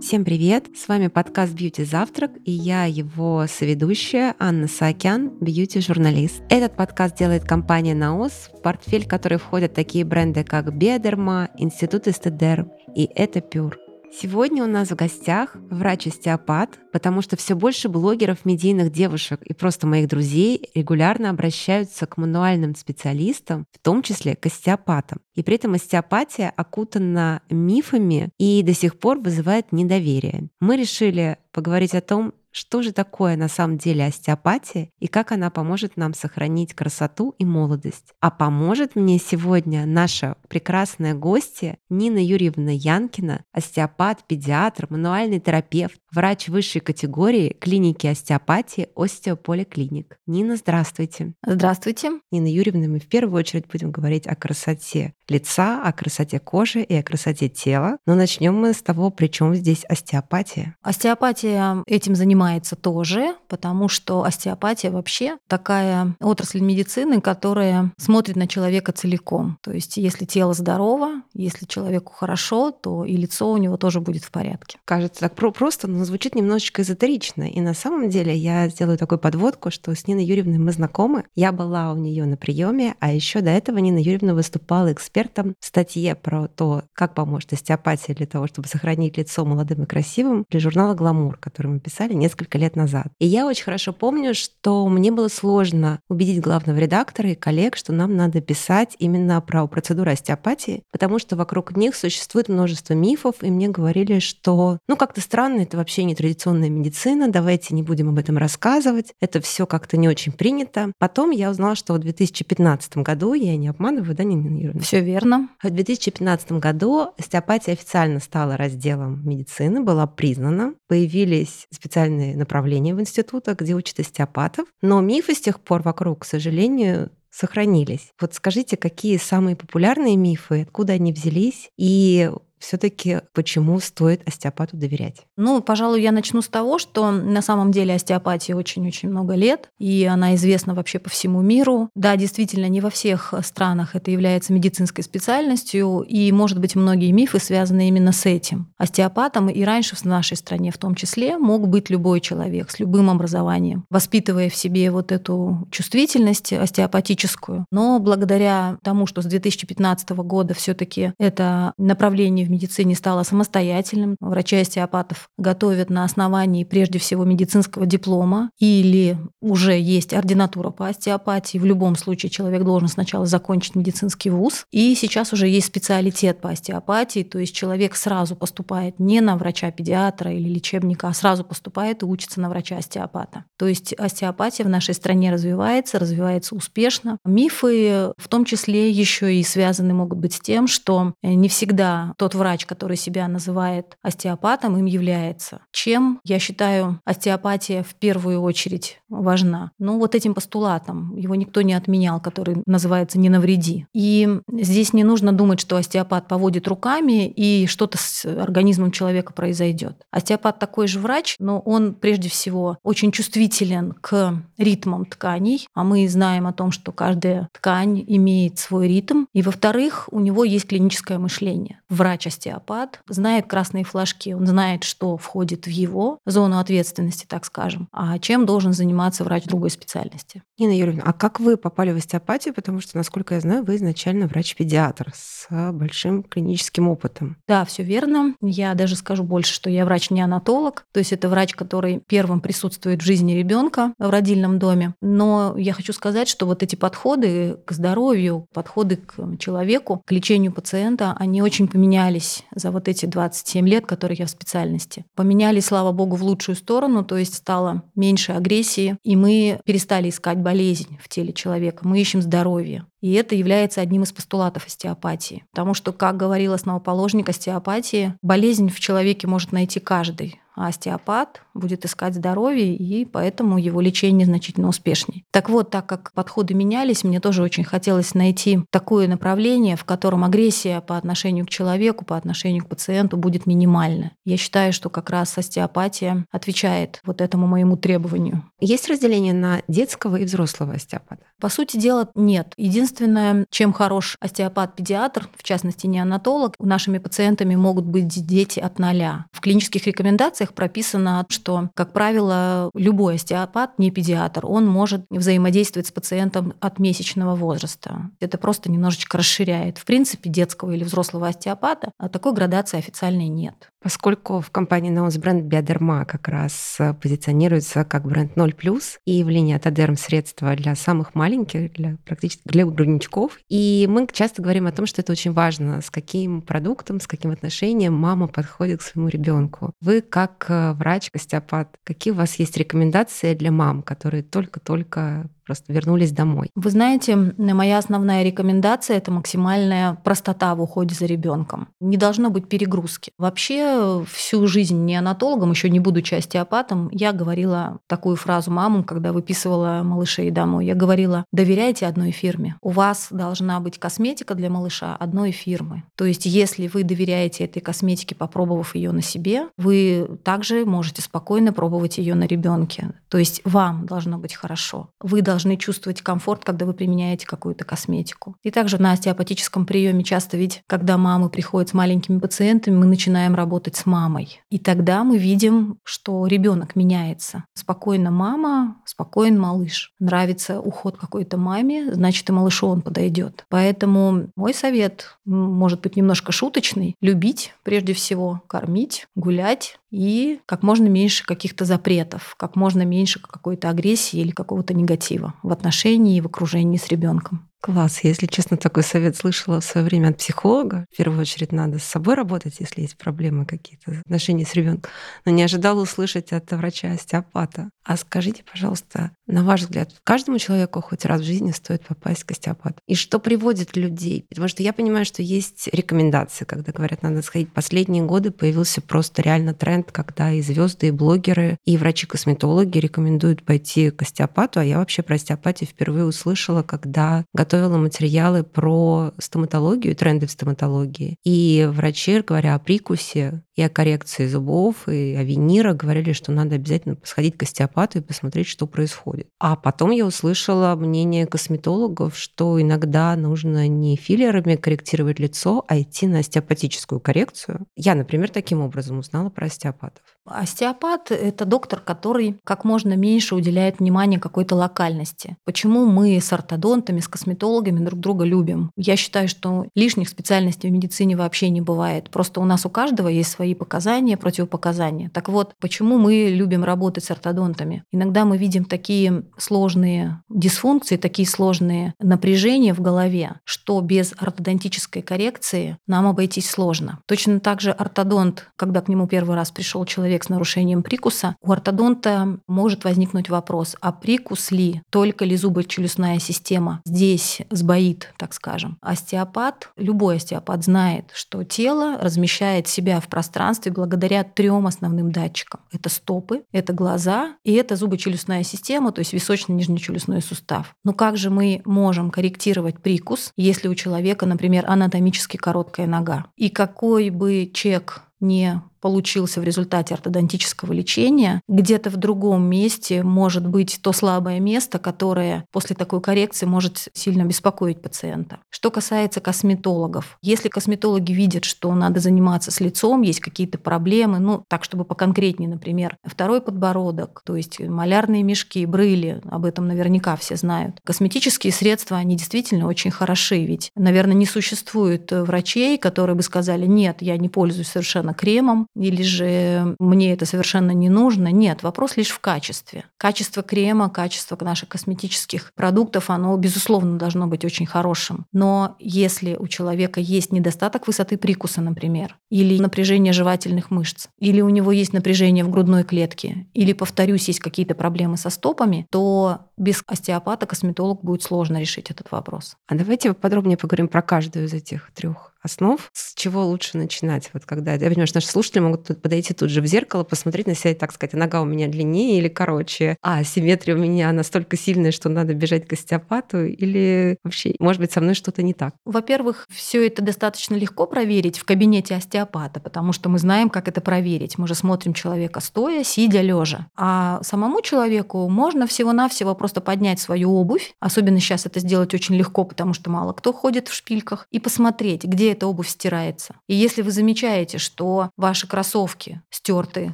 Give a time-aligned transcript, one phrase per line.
[0.00, 0.64] Всем привет!
[0.74, 6.42] С вами подкаст «Бьюти Завтрак» и я его соведущая Анна Саакян, бьюти-журналист.
[6.48, 12.66] Этот подкаст делает компания «Наос», в портфель которой входят такие бренды, как «Биодерма», «Институт Эстедер»
[12.96, 13.76] и «Это Пюр».
[14.12, 19.86] Сегодня у нас в гостях врач-остеопат, потому что все больше блогеров, медийных девушек и просто
[19.86, 25.20] моих друзей регулярно обращаются к мануальным специалистам, в том числе к остеопатам.
[25.34, 30.48] И при этом остеопатия окутана мифами и до сих пор вызывает недоверие.
[30.58, 35.50] Мы решили поговорить о том, что же такое на самом деле остеопатия и как она
[35.50, 38.12] поможет нам сохранить красоту и молодость.
[38.20, 46.48] А поможет мне сегодня наша прекрасная гостья Нина Юрьевна Янкина, остеопат, педиатр, мануальный терапевт, врач
[46.48, 50.18] высшей категории клиники остеопатии Остеополиклиник.
[50.26, 51.34] Нина, здравствуйте.
[51.46, 52.20] Здравствуйте.
[52.30, 56.94] Нина Юрьевна, мы в первую очередь будем говорить о красоте лица, о красоте кожи и
[56.94, 57.98] о красоте тела.
[58.06, 60.76] Но начнем мы с того, при чем здесь остеопатия.
[60.82, 68.46] Остеопатия этим занимается занимается тоже, потому что остеопатия вообще такая отрасль медицины, которая смотрит на
[68.46, 69.58] человека целиком.
[69.62, 74.24] То есть если тело здорово, если человеку хорошо, то и лицо у него тоже будет
[74.24, 74.78] в порядке.
[74.86, 77.42] Кажется так просто, но звучит немножечко эзотерично.
[77.42, 81.24] И на самом деле я сделаю такую подводку, что с Ниной Юрьевной мы знакомы.
[81.34, 85.66] Я была у нее на приеме, а еще до этого Нина Юрьевна выступала экспертом в
[85.66, 90.60] статье про то, как поможет остеопатия для того, чтобы сохранить лицо молодым и красивым для
[90.60, 93.08] журнала «Гламур», который мы писали несколько лет назад.
[93.18, 97.92] И я очень хорошо помню, что мне было сложно убедить главного редактора и коллег, что
[97.92, 103.50] нам надо писать именно про процедуру остеопатии, потому что вокруг них существует множество мифов, и
[103.50, 108.18] мне говорили, что ну как-то странно, это вообще не традиционная медицина, давайте не будем об
[108.18, 110.92] этом рассказывать, это все как-то не очень принято.
[110.98, 114.80] Потом я узнала, что в 2015 году, я не обманываю, да, Нина Юрьевна?
[114.80, 115.48] Все верно.
[115.62, 123.00] В 2015 году остеопатия официально стала разделом медицины, была признана, появились специальные специальные направления в
[123.00, 124.66] институтах, где учат остеопатов.
[124.82, 128.12] Но мифы с тех пор вокруг, к сожалению, сохранились.
[128.20, 132.30] Вот скажите, какие самые популярные мифы, откуда они взялись, и
[132.60, 135.22] все-таки почему стоит остеопату доверять?
[135.36, 140.04] Ну, пожалуй, я начну с того, что на самом деле остеопатии очень-очень много лет, и
[140.04, 141.90] она известна вообще по всему миру.
[141.94, 147.40] Да, действительно, не во всех странах это является медицинской специальностью, и, может быть, многие мифы
[147.40, 148.72] связаны именно с этим.
[148.78, 153.10] Остеопатом и раньше в нашей стране в том числе мог быть любой человек с любым
[153.10, 157.64] образованием, воспитывая в себе вот эту чувствительность остеопатическую.
[157.70, 164.16] Но благодаря тому, что с 2015 года все таки это направление в медицине стало самостоятельным.
[164.20, 171.58] Врачи-остеопатов готовят на основании прежде всего медицинского диплома или уже есть ординатура по остеопатии.
[171.58, 174.64] В любом случае человек должен сначала закончить медицинский вуз.
[174.70, 180.32] И сейчас уже есть специалитет по остеопатии, то есть человек сразу поступает не на врача-педиатра
[180.32, 183.44] или лечебника, а сразу поступает и учится на врача-остеопата.
[183.58, 187.18] То есть остеопатия в нашей стране развивается, развивается успешно.
[187.24, 192.34] Мифы в том числе еще и связаны могут быть с тем, что не всегда тот
[192.40, 195.60] врач, который себя называет остеопатом, им является.
[195.72, 199.72] Чем, я считаю, остеопатия в первую очередь важна?
[199.78, 201.14] Ну, вот этим постулатом.
[201.16, 203.86] Его никто не отменял, который называется «не навреди».
[203.92, 210.02] И здесь не нужно думать, что остеопат поводит руками и что-то с организмом человека произойдет.
[210.10, 216.08] Остеопат такой же врач, но он прежде всего очень чувствителен к ритмам тканей, а мы
[216.08, 219.26] знаем о том, что каждая ткань имеет свой ритм.
[219.34, 221.80] И, во-вторых, у него есть клиническое мышление.
[221.90, 227.88] Врач остеопат, знает красные флажки, он знает, что входит в его зону ответственности, так скажем,
[227.92, 230.42] а чем должен заниматься врач другой специальности.
[230.58, 232.54] Нина Юрьевна, а как вы попали в остеопатию?
[232.54, 237.36] Потому что, насколько я знаю, вы изначально врач-педиатр с большим клиническим опытом.
[237.46, 238.34] Да, все верно.
[238.40, 243.04] Я даже скажу больше, что я врач-неонатолог, то есть это врач, который первым присутствует в
[243.04, 244.94] жизни ребенка в родильном доме.
[245.00, 250.52] Но я хочу сказать, что вот эти подходы к здоровью, подходы к человеку, к лечению
[250.52, 255.04] пациента, они очень поменялись поменялись за вот эти 27 лет, которые я в специальности.
[255.14, 260.38] Поменялись, слава богу, в лучшую сторону, то есть стало меньше агрессии, и мы перестали искать
[260.38, 262.84] болезнь в теле человека, мы ищем здоровье.
[263.00, 265.44] И это является одним из постулатов остеопатии.
[265.50, 271.84] Потому что, как говорил основоположник остеопатии, болезнь в человеке может найти каждый а остеопат будет
[271.84, 275.24] искать здоровье, и поэтому его лечение значительно успешнее.
[275.30, 280.24] Так вот, так как подходы менялись, мне тоже очень хотелось найти такое направление, в котором
[280.24, 284.12] агрессия по отношению к человеку, по отношению к пациенту будет минимальна.
[284.24, 288.44] Я считаю, что как раз остеопатия отвечает вот этому моему требованию.
[288.60, 291.22] Есть разделение на детского и взрослого остеопата?
[291.40, 292.52] По сути дела, нет.
[292.56, 299.26] Единственное, чем хорош остеопат-педиатр, в частности неонатолог, нашими пациентами могут быть дети от ноля.
[299.32, 305.92] В клинических рекомендациях прописано, что, как правило, любой остеопат, не педиатр, он может взаимодействовать с
[305.92, 308.10] пациентом от месячного возраста.
[308.20, 309.78] Это просто немножечко расширяет.
[309.78, 313.69] В принципе, детского или взрослого остеопата а такой градации официальной нет.
[313.82, 319.56] Поскольку в компании Наус бренд Биодерма как раз позиционируется как бренд 0+, и в линии
[319.56, 323.38] Атодерм средства для самых маленьких, для практически для грудничков.
[323.48, 327.30] И мы часто говорим о том, что это очень важно, с каким продуктом, с каким
[327.30, 329.72] отношением мама подходит к своему ребенку.
[329.80, 335.72] Вы как э, врач, остеопат, какие у вас есть рекомендации для мам, которые только-только просто
[335.72, 336.48] вернулись домой.
[336.54, 341.66] Вы знаете, моя основная рекомендация это максимальная простота в уходе за ребенком.
[341.80, 343.10] Не должно быть перегрузки.
[343.18, 349.80] Вообще всю жизнь неонатологом, еще не будучи остеопатом, я говорила такую фразу мамам, когда выписывала
[349.82, 350.66] малышей домой.
[350.66, 352.54] Я говорила, доверяйте одной фирме.
[352.62, 355.82] У вас должна быть косметика для малыша одной фирмы.
[355.96, 361.52] То есть, если вы доверяете этой косметике, попробовав ее на себе, вы также можете спокойно
[361.52, 362.92] пробовать ее на ребенке.
[363.08, 364.90] То есть вам должно быть хорошо.
[365.00, 368.36] Вы должны должны чувствовать комфорт, когда вы применяете какую-то косметику.
[368.42, 373.34] И также на остеопатическом приеме часто ведь, когда мамы приходят с маленькими пациентами, мы начинаем
[373.34, 374.42] работать с мамой.
[374.50, 377.44] И тогда мы видим, что ребенок меняется.
[377.54, 379.94] Спокойно мама, спокоен малыш.
[379.98, 383.46] Нравится уход какой-то маме, значит и малышу он подойдет.
[383.48, 386.96] Поэтому мой совет может быть немножко шуточный.
[387.00, 393.68] Любить прежде всего, кормить, гулять, и как можно меньше каких-то запретов, как можно меньше какой-то
[393.68, 397.49] агрессии или какого-то негатива в отношении и в окружении с ребенком.
[397.62, 398.00] Класс.
[398.04, 400.86] Если честно, такой совет слышала в свое время от психолога.
[400.90, 404.90] В первую очередь надо с собой работать, если есть проблемы какие-то в отношении с ребенком.
[405.26, 407.68] Но не ожидала услышать от врача-остеопата.
[407.84, 412.30] А скажите, пожалуйста, на ваш взгляд, каждому человеку хоть раз в жизни стоит попасть к
[412.30, 412.76] остеопату?
[412.86, 414.24] И что приводит людей?
[414.30, 417.52] Потому что я понимаю, что есть рекомендации, когда говорят, надо сходить.
[417.52, 423.90] Последние годы появился просто реально тренд, когда и звезды, и блогеры, и врачи-косметологи рекомендуют пойти
[423.90, 424.60] к остеопату.
[424.60, 431.16] А я вообще про остеопатию впервые услышала, когда готовила материалы про стоматологию, тренды в стоматологии.
[431.24, 436.54] И врачи, говоря о прикусе и о коррекции зубов, и о винирах, говорили, что надо
[436.54, 439.26] обязательно сходить к остеопату и посмотреть, что происходит.
[439.40, 446.06] А потом я услышала мнение косметологов, что иногда нужно не филлерами корректировать лицо, а идти
[446.06, 447.66] на остеопатическую коррекцию.
[447.74, 450.04] Я, например, таким образом узнала про остеопатов.
[450.30, 455.36] Остеопат– это доктор, который как можно меньше уделяет внимания какой-то локальности.
[455.44, 458.70] Почему мы с ортодонтами, с косметологами друг друга любим?
[458.76, 462.10] Я считаю, что лишних специальностей в медицине вообще не бывает.
[462.10, 465.10] Просто у нас у каждого есть свои показания, противопоказания.
[465.10, 467.82] Так вот, почему мы любим работать с ортодонтами?
[467.90, 475.76] Иногда мы видим такие сложные дисфункции, такие сложные напряжения в голове, что без ортодонтической коррекции
[475.86, 477.00] нам обойтись сложно.
[477.06, 481.36] Точно так же ортодонт, когда к нему первый раз пришел человек человек с нарушением прикуса,
[481.40, 488.34] у ортодонта может возникнуть вопрос, а прикус ли, только ли зубочелюстная система здесь сбоит, так
[488.34, 488.76] скажем.
[488.80, 495.60] Остеопат, любой остеопат знает, что тело размещает себя в пространстве благодаря трем основным датчикам.
[495.72, 500.74] Это стопы, это глаза и это зубочелюстная система, то есть височно-нижнечелюстной сустав.
[500.84, 506.26] Но как же мы можем корректировать прикус, если у человека, например, анатомически короткая нога?
[506.36, 513.46] И какой бы чек не получился в результате ортодонтического лечения, где-то в другом месте может
[513.46, 518.38] быть то слабое место, которое после такой коррекции может сильно беспокоить пациента.
[518.48, 524.44] Что касается косметологов, если косметологи видят, что надо заниматься с лицом, есть какие-то проблемы, ну,
[524.48, 530.36] так, чтобы поконкретнее, например, второй подбородок, то есть малярные мешки, брыли, об этом наверняка все
[530.36, 530.78] знают.
[530.84, 537.02] Косметические средства, они действительно очень хороши, ведь, наверное, не существует врачей, которые бы сказали, нет,
[537.02, 541.28] я не пользуюсь совершенно кремом, или же мне это совершенно не нужно.
[541.28, 542.84] Нет, вопрос лишь в качестве.
[542.96, 548.26] Качество крема, качество наших косметических продуктов, оно, безусловно, должно быть очень хорошим.
[548.32, 554.48] Но если у человека есть недостаток высоты прикуса, например, или напряжение жевательных мышц, или у
[554.48, 559.82] него есть напряжение в грудной клетке, или, повторюсь, есть какие-то проблемы со стопами, то без
[559.86, 562.56] остеопата косметолог будет сложно решить этот вопрос.
[562.66, 565.90] А давайте подробнее поговорим про каждую из этих трех основ.
[565.92, 567.30] С чего лучше начинать?
[567.32, 570.46] Вот когда, я понимаю, что наши слушатели могут тут подойти тут же в зеркало, посмотреть
[570.46, 574.12] на себя и так сказать, нога у меня длиннее или короче, а симметрия у меня
[574.12, 578.54] настолько сильная, что надо бежать к остеопату, или вообще, может быть, со мной что-то не
[578.54, 578.74] так?
[578.84, 583.80] Во-первых, все это достаточно легко проверить в кабинете остеопата, потому что мы знаем, как это
[583.80, 584.38] проверить.
[584.38, 586.66] Мы же смотрим человека стоя, сидя, лежа.
[586.76, 592.44] А самому человеку можно всего-навсего просто поднять свою обувь, особенно сейчас это сделать очень легко,
[592.44, 596.36] потому что мало кто ходит в шпильках, и посмотреть, где эта обувь стирается.
[596.46, 599.92] И если вы замечаете, что ваши кроссовки стерты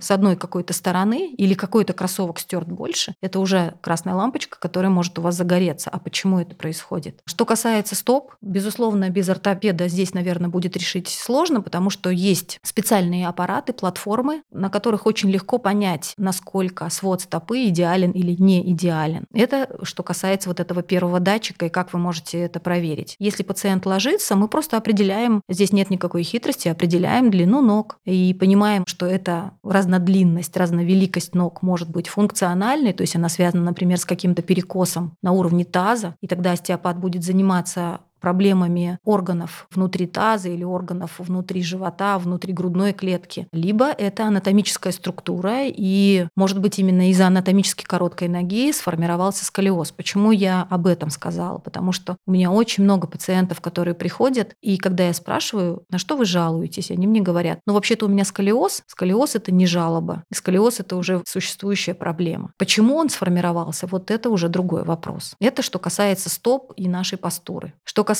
[0.02, 5.18] с одной какой-то стороны или какой-то кроссовок стерт больше, это уже красная лампочка, которая может
[5.18, 5.90] у вас загореться.
[5.90, 7.20] А почему это происходит?
[7.26, 13.28] Что касается стоп, безусловно, без ортопеда здесь, наверное, будет решить сложно, потому что есть специальные
[13.28, 19.26] аппараты, платформы, на которых очень легко понять, насколько свод стопы идеален или не идеален.
[19.32, 23.16] Это что касается вот этого первого датчика и как вы можете это проверить.
[23.18, 28.34] Если пациент ложится, мы просто определяем определяем, здесь нет никакой хитрости, определяем длину ног и
[28.34, 34.04] понимаем, что эта разнодлинность, разновеликость ног может быть функциональной, то есть она связана, например, с
[34.04, 40.64] каким-то перекосом на уровне таза, и тогда остеопат будет заниматься проблемами органов внутри таза или
[40.64, 43.46] органов внутри живота, внутри грудной клетки.
[43.52, 49.92] Либо это анатомическая структура, и, может быть, именно из-за анатомически короткой ноги сформировался сколиоз.
[49.92, 51.58] Почему я об этом сказала?
[51.58, 56.16] Потому что у меня очень много пациентов, которые приходят, и когда я спрашиваю, на что
[56.16, 58.82] вы жалуетесь, они мне говорят, ну, вообще-то у меня сколиоз.
[58.88, 60.24] Сколиоз— это не жалоба.
[60.34, 62.50] Сколиоз— это уже существующая проблема.
[62.58, 63.86] Почему он сформировался?
[63.86, 65.36] Вот это уже другой вопрос.
[65.38, 67.72] Это что касается стоп и нашей постуры.
[67.84, 68.15] Что касается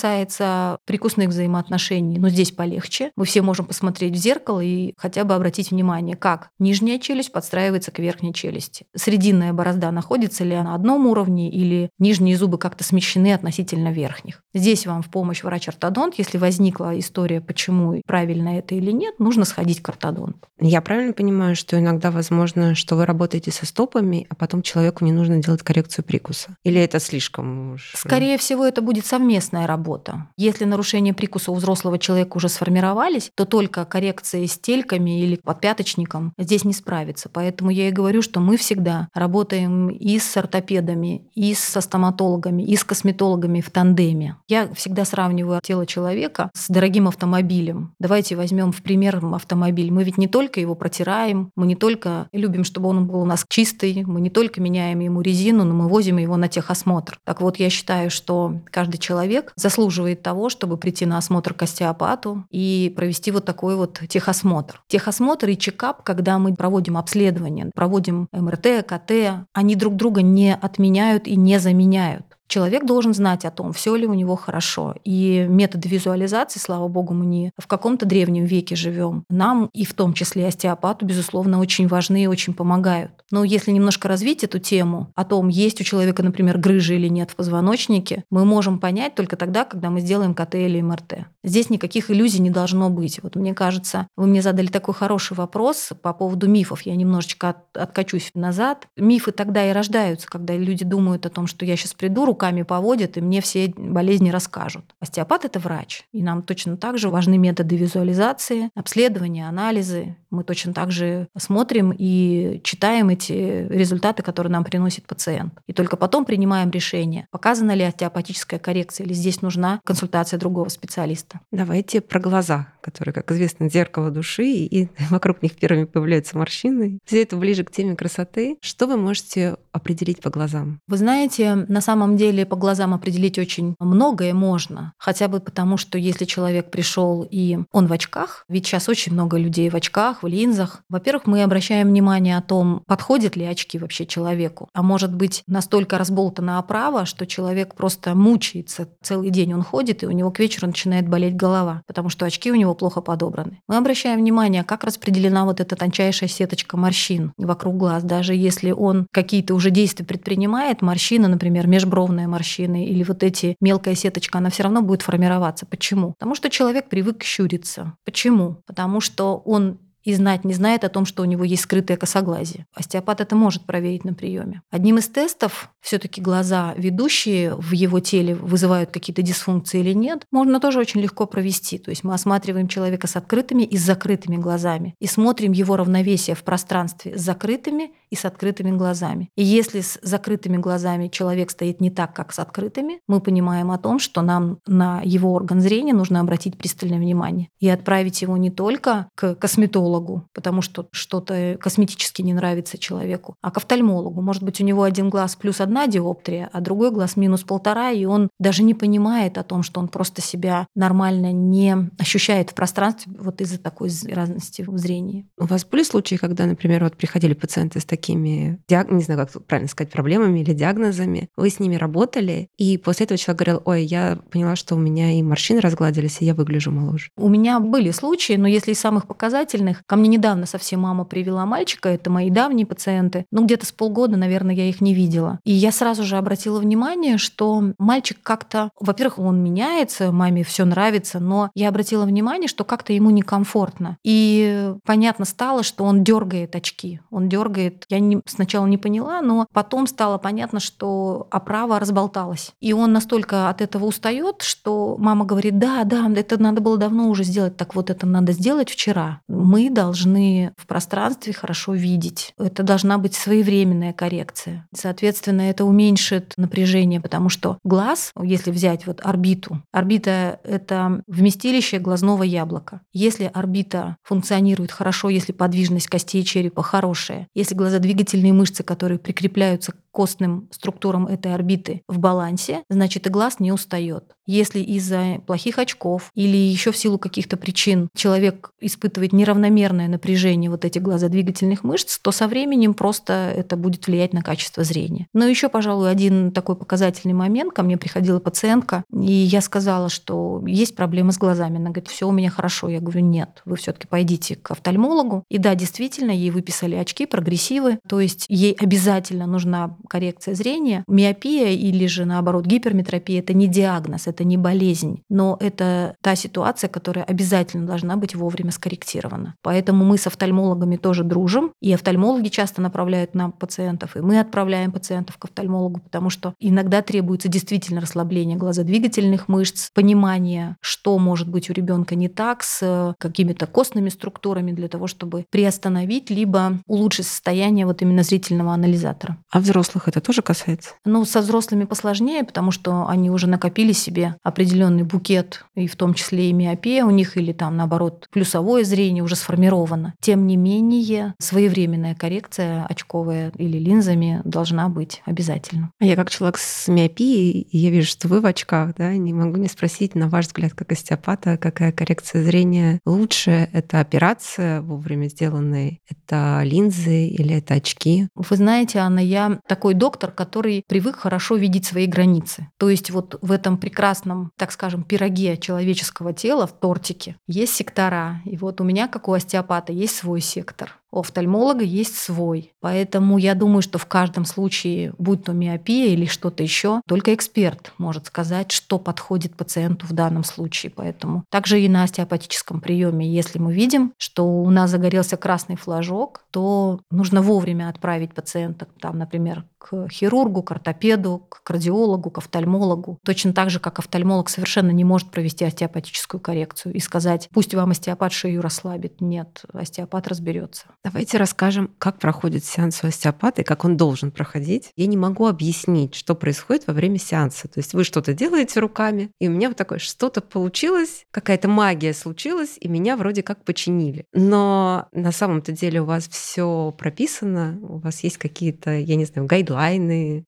[0.85, 3.13] прикусных взаимоотношений, ну здесь полегче.
[3.17, 7.91] Мы все можем посмотреть в зеркало и хотя бы обратить внимание, как нижняя челюсть подстраивается
[7.91, 8.87] к верхней челюсти.
[8.95, 14.43] Срединная борозда находится ли она на одном уровне или нижние зубы как-то смещены относительно верхних.
[14.53, 16.15] Здесь вам в помощь врач-ортодонт.
[16.19, 20.41] Если возникла история, почему правильно это или нет, нужно сходить к ортодонту.
[20.61, 25.13] Я правильно понимаю, что иногда возможно, что вы работаете со стопами, а потом человеку не
[25.13, 26.57] нужно делать коррекцию прикуса?
[26.65, 27.93] Или это слишком уж...
[27.95, 30.27] Скорее всего, это будет совместная работа работа.
[30.37, 36.65] Если нарушения прикуса у взрослого человека уже сформировались, то только коррекция стельками или подпяточником здесь
[36.65, 37.29] не справится.
[37.33, 42.75] Поэтому я и говорю, что мы всегда работаем и с ортопедами, и со стоматологами, и
[42.75, 44.37] с косметологами в тандеме.
[44.49, 47.95] Я всегда сравниваю тело человека с дорогим автомобилем.
[48.01, 49.93] Давайте возьмем в пример автомобиль.
[49.93, 53.45] Мы ведь не только его протираем, мы не только любим, чтобы он был у нас
[53.49, 57.19] чистый, мы не только меняем ему резину, но мы возим его на техосмотр.
[57.25, 62.45] Так вот, я считаю, что каждый человек заслуживает того, чтобы прийти на осмотр к остеопату
[62.51, 64.81] и провести вот такой вот техосмотр.
[64.87, 69.11] Техосмотр и чекап, когда мы проводим обследование, проводим МРТ, КТ,
[69.53, 72.36] они друг друга не отменяют и не заменяют.
[72.49, 74.95] Человек должен знать о том, все ли у него хорошо.
[75.05, 79.25] И методы визуализации, слава богу, мы не в каком-то древнем веке живем.
[79.29, 83.11] Нам и в том числе остеопату, безусловно, очень важны и очень помогают.
[83.31, 87.31] Но если немножко развить эту тему о том, есть у человека, например, грыжа или нет
[87.31, 91.27] в позвоночнике, мы можем понять только тогда, когда мы сделаем КТ или МРТ.
[91.43, 93.21] Здесь никаких иллюзий не должно быть.
[93.23, 96.83] Вот мне кажется, вы мне задали такой хороший вопрос по поводу мифов.
[96.83, 98.87] Я немножечко от, откачусь назад.
[98.97, 103.17] Мифы тогда и рождаются, когда люди думают о том, что я сейчас приду, руками поводят,
[103.17, 104.95] и мне все болезни расскажут.
[105.01, 106.05] Остеопат– это врач.
[106.13, 110.17] И нам точно так же важны методы визуализации, обследования, анализы.
[110.37, 115.55] Мы точно так же смотрим и читаем эти результаты, которые нам приносит пациент.
[115.67, 121.41] И только потом принимаем решение, показана ли остеопатическая коррекция или здесь нужна консультация другого специалиста.
[121.51, 126.99] Давайте про глаза, которые, как известно, зеркало души, и вокруг них первыми появляются морщины.
[127.07, 128.59] Все это ближе к теме красоты.
[128.61, 130.81] Что вы можете определить по глазам?
[130.87, 134.93] Вы знаете, на самом деле по глазам определить очень многое можно.
[134.99, 139.39] Хотя бы потому, что если человек пришел и он в очках, ведь сейчас очень много
[139.39, 140.83] людей в очках, линзах.
[140.89, 144.69] Во-первых, мы обращаем внимание о том, подходят ли очки вообще человеку.
[144.73, 148.89] А может быть, настолько разболтана оправа, что человек просто мучается.
[149.03, 152.51] Целый день он ходит, и у него к вечеру начинает болеть голова, потому что очки
[152.51, 153.61] у него плохо подобраны.
[153.69, 158.03] Мы обращаем внимание, как распределена вот эта тончайшая сеточка морщин вокруг глаз.
[158.03, 163.95] Даже если он какие-то уже действия предпринимает, морщина, например, межбровная морщина или вот эти мелкая
[163.95, 165.67] сеточка, она все равно будет формироваться.
[165.67, 166.13] Почему?
[166.13, 167.95] Потому что человек привык щуриться.
[168.05, 168.63] Почему?
[168.67, 172.65] Потому что он и знать не знает о том, что у него есть скрытое косоглазие.
[172.73, 174.63] Остеопат это может проверить на приеме.
[174.71, 180.61] Одним из тестов все-таки глаза ведущие в его теле вызывают какие-то дисфункции или нет, можно
[180.61, 181.79] тоже очень легко провести.
[181.79, 186.37] То есть мы осматриваем человека с открытыми и с закрытыми глазами и смотрим его равновесие
[186.37, 189.31] в пространстве с закрытыми и с открытыми глазами.
[189.37, 193.79] И если с закрытыми глазами человек стоит не так, как с открытыми, мы понимаем о
[193.79, 198.51] том, что нам на его орган зрения нужно обратить пристальное внимание и отправить его не
[198.51, 199.96] только к косметологу,
[200.33, 204.21] потому что что-то косметически не нравится человеку, а к офтальмологу.
[204.21, 208.05] Может быть, у него один глаз плюс одна диоптрия, а другой глаз минус полтора, и
[208.05, 213.13] он даже не понимает о том, что он просто себя нормально не ощущает в пространстве
[213.19, 215.27] вот из-за такой разности в зрении.
[215.39, 219.69] У вас были случаи, когда, например, вот приходили пациенты с такими, не знаю, как правильно
[219.69, 224.19] сказать, проблемами или диагнозами, вы с ними работали, и после этого человек говорил, ой, я
[224.31, 227.11] поняла, что у меня и морщины разгладились, и я выгляжу моложе.
[227.17, 231.47] У меня были случаи, но если из самых показательных, ко мне недавно совсем мама привела
[231.47, 235.41] мальчика, это мои давние пациенты, ну где-то с полгода, наверное, я их не видела.
[235.45, 241.21] И я сразу же обратила внимание, что мальчик как-то, во-первых, он меняется, маме все нравится,
[241.21, 243.97] но я обратила внимание, что как-то ему некомфортно.
[244.05, 247.01] И понятно стало, что он дергает очки.
[247.11, 247.85] Он дергает.
[247.89, 252.53] Я не, сначала не поняла, но потом стало понятно, что оправа разболталась.
[252.61, 257.09] И он настолько от этого устает, что мама говорит, да, да, это надо было давно
[257.09, 259.21] уже сделать, так вот это надо сделать вчера.
[259.29, 262.35] Мы должны в пространстве хорошо видеть.
[262.39, 264.67] Это должна быть своевременная коррекция.
[264.75, 272.23] Соответственно, это уменьшит напряжение, потому что глаз, если взять вот орбиту, орбита— это вместилище глазного
[272.23, 272.81] яблока.
[272.93, 279.77] Если орбита функционирует хорошо, если подвижность костей черепа хорошая, если глазодвигательные мышцы, которые прикрепляются к
[279.97, 284.13] костным структурам этой орбиты в балансе, значит и глаз не устает.
[284.27, 290.67] Если из-за плохих очков или еще в силу каких-то причин человек испытывает неравномерное напряжение вот
[290.67, 295.07] этих глазодвигательных мышц, то со временем просто это будет влиять на качество зрения.
[295.15, 297.55] Но еще, пожалуй, один такой показательный момент.
[297.55, 301.57] Ко мне приходила пациентка, и я сказала, что есть проблемы с глазами.
[301.57, 302.69] Она говорит, все у меня хорошо.
[302.69, 305.25] Я говорю, нет, вы все-таки пойдите к офтальмологу.
[305.31, 310.85] И да, действительно, ей выписали очки, прогрессивы, то есть ей обязательно нужна коррекция зрения.
[310.89, 316.69] Миопия или же, наоборот, гиперметропия– это не диагноз, это не болезнь, но это та ситуация,
[316.69, 319.35] которая обязательно должна быть вовремя скорректирована.
[319.43, 324.73] Поэтому мы с офтальмологами тоже дружим, и офтальмологи часто направляют нам пациентов, и мы отправляем
[324.73, 331.51] пациентов к офтальмологу, потому что иногда требуется действительно расслабление глазодвигательных мышц, понимание, что может быть
[331.51, 337.67] у ребенка не так с какими-то костными структурами для того, чтобы приостановить либо улучшить состояние
[337.67, 339.19] вот именно зрительного анализатора.
[339.31, 339.41] А
[339.77, 340.71] взрослых это тоже касается?
[340.85, 345.95] Ну, со взрослыми посложнее, потому что они уже накопили себе определенный букет, и в том
[345.95, 349.95] числе и миопия у них, или там, наоборот, плюсовое зрение уже сформировано.
[350.01, 355.71] Тем не менее, своевременная коррекция очковая или линзами должна быть обязательно.
[355.81, 359.49] Я как человек с миопией, я вижу, что вы в очках, да, не могу не
[359.49, 363.49] спросить, на ваш взгляд, как остеопата, какая коррекция зрения лучше?
[363.53, 368.09] Это операция вовремя сделанная, это линзы или это очки?
[368.15, 372.49] Вы знаете, Анна, я такой доктор, который привык хорошо видеть свои границы.
[372.59, 378.21] То есть вот в этом прекрасном, так скажем, пироге человеческого тела, в тортике, есть сектора.
[378.25, 380.79] И вот у меня, как у остеопата, есть свой сектор.
[380.97, 382.55] У офтальмолога есть свой.
[382.61, 387.73] Поэтому я думаю, что в каждом случае, будь то миопия или что-то еще, только эксперт
[387.77, 390.73] может сказать, что подходит пациенту в данном случае.
[390.75, 396.25] Поэтому также и на остеопатическом приеме, если мы видим, что у нас загорелся красный флажок,
[396.31, 399.45] то нужно вовремя отправить пациента, там, например,
[399.91, 402.99] хирургу, к ортопеду, к кардиологу, к офтальмологу.
[403.05, 407.71] Точно так же, как офтальмолог совершенно не может провести остеопатическую коррекцию и сказать, пусть вам
[407.71, 409.01] остеопат шею расслабит.
[409.01, 410.67] Нет, остеопат разберется.
[410.85, 414.71] Давайте расскажем, как проходит сеанс у остеопата и как он должен проходить.
[414.77, 417.49] Я не могу объяснить, что происходит во время сеанса.
[417.49, 421.93] То есть вы что-то делаете руками, и у меня вот такое что-то получилось, какая-то магия
[421.93, 424.05] случилась, и меня вроде как починили.
[424.13, 429.27] Но на самом-то деле у вас все прописано, у вас есть какие-то, я не знаю,
[429.27, 429.56] гайдлайны.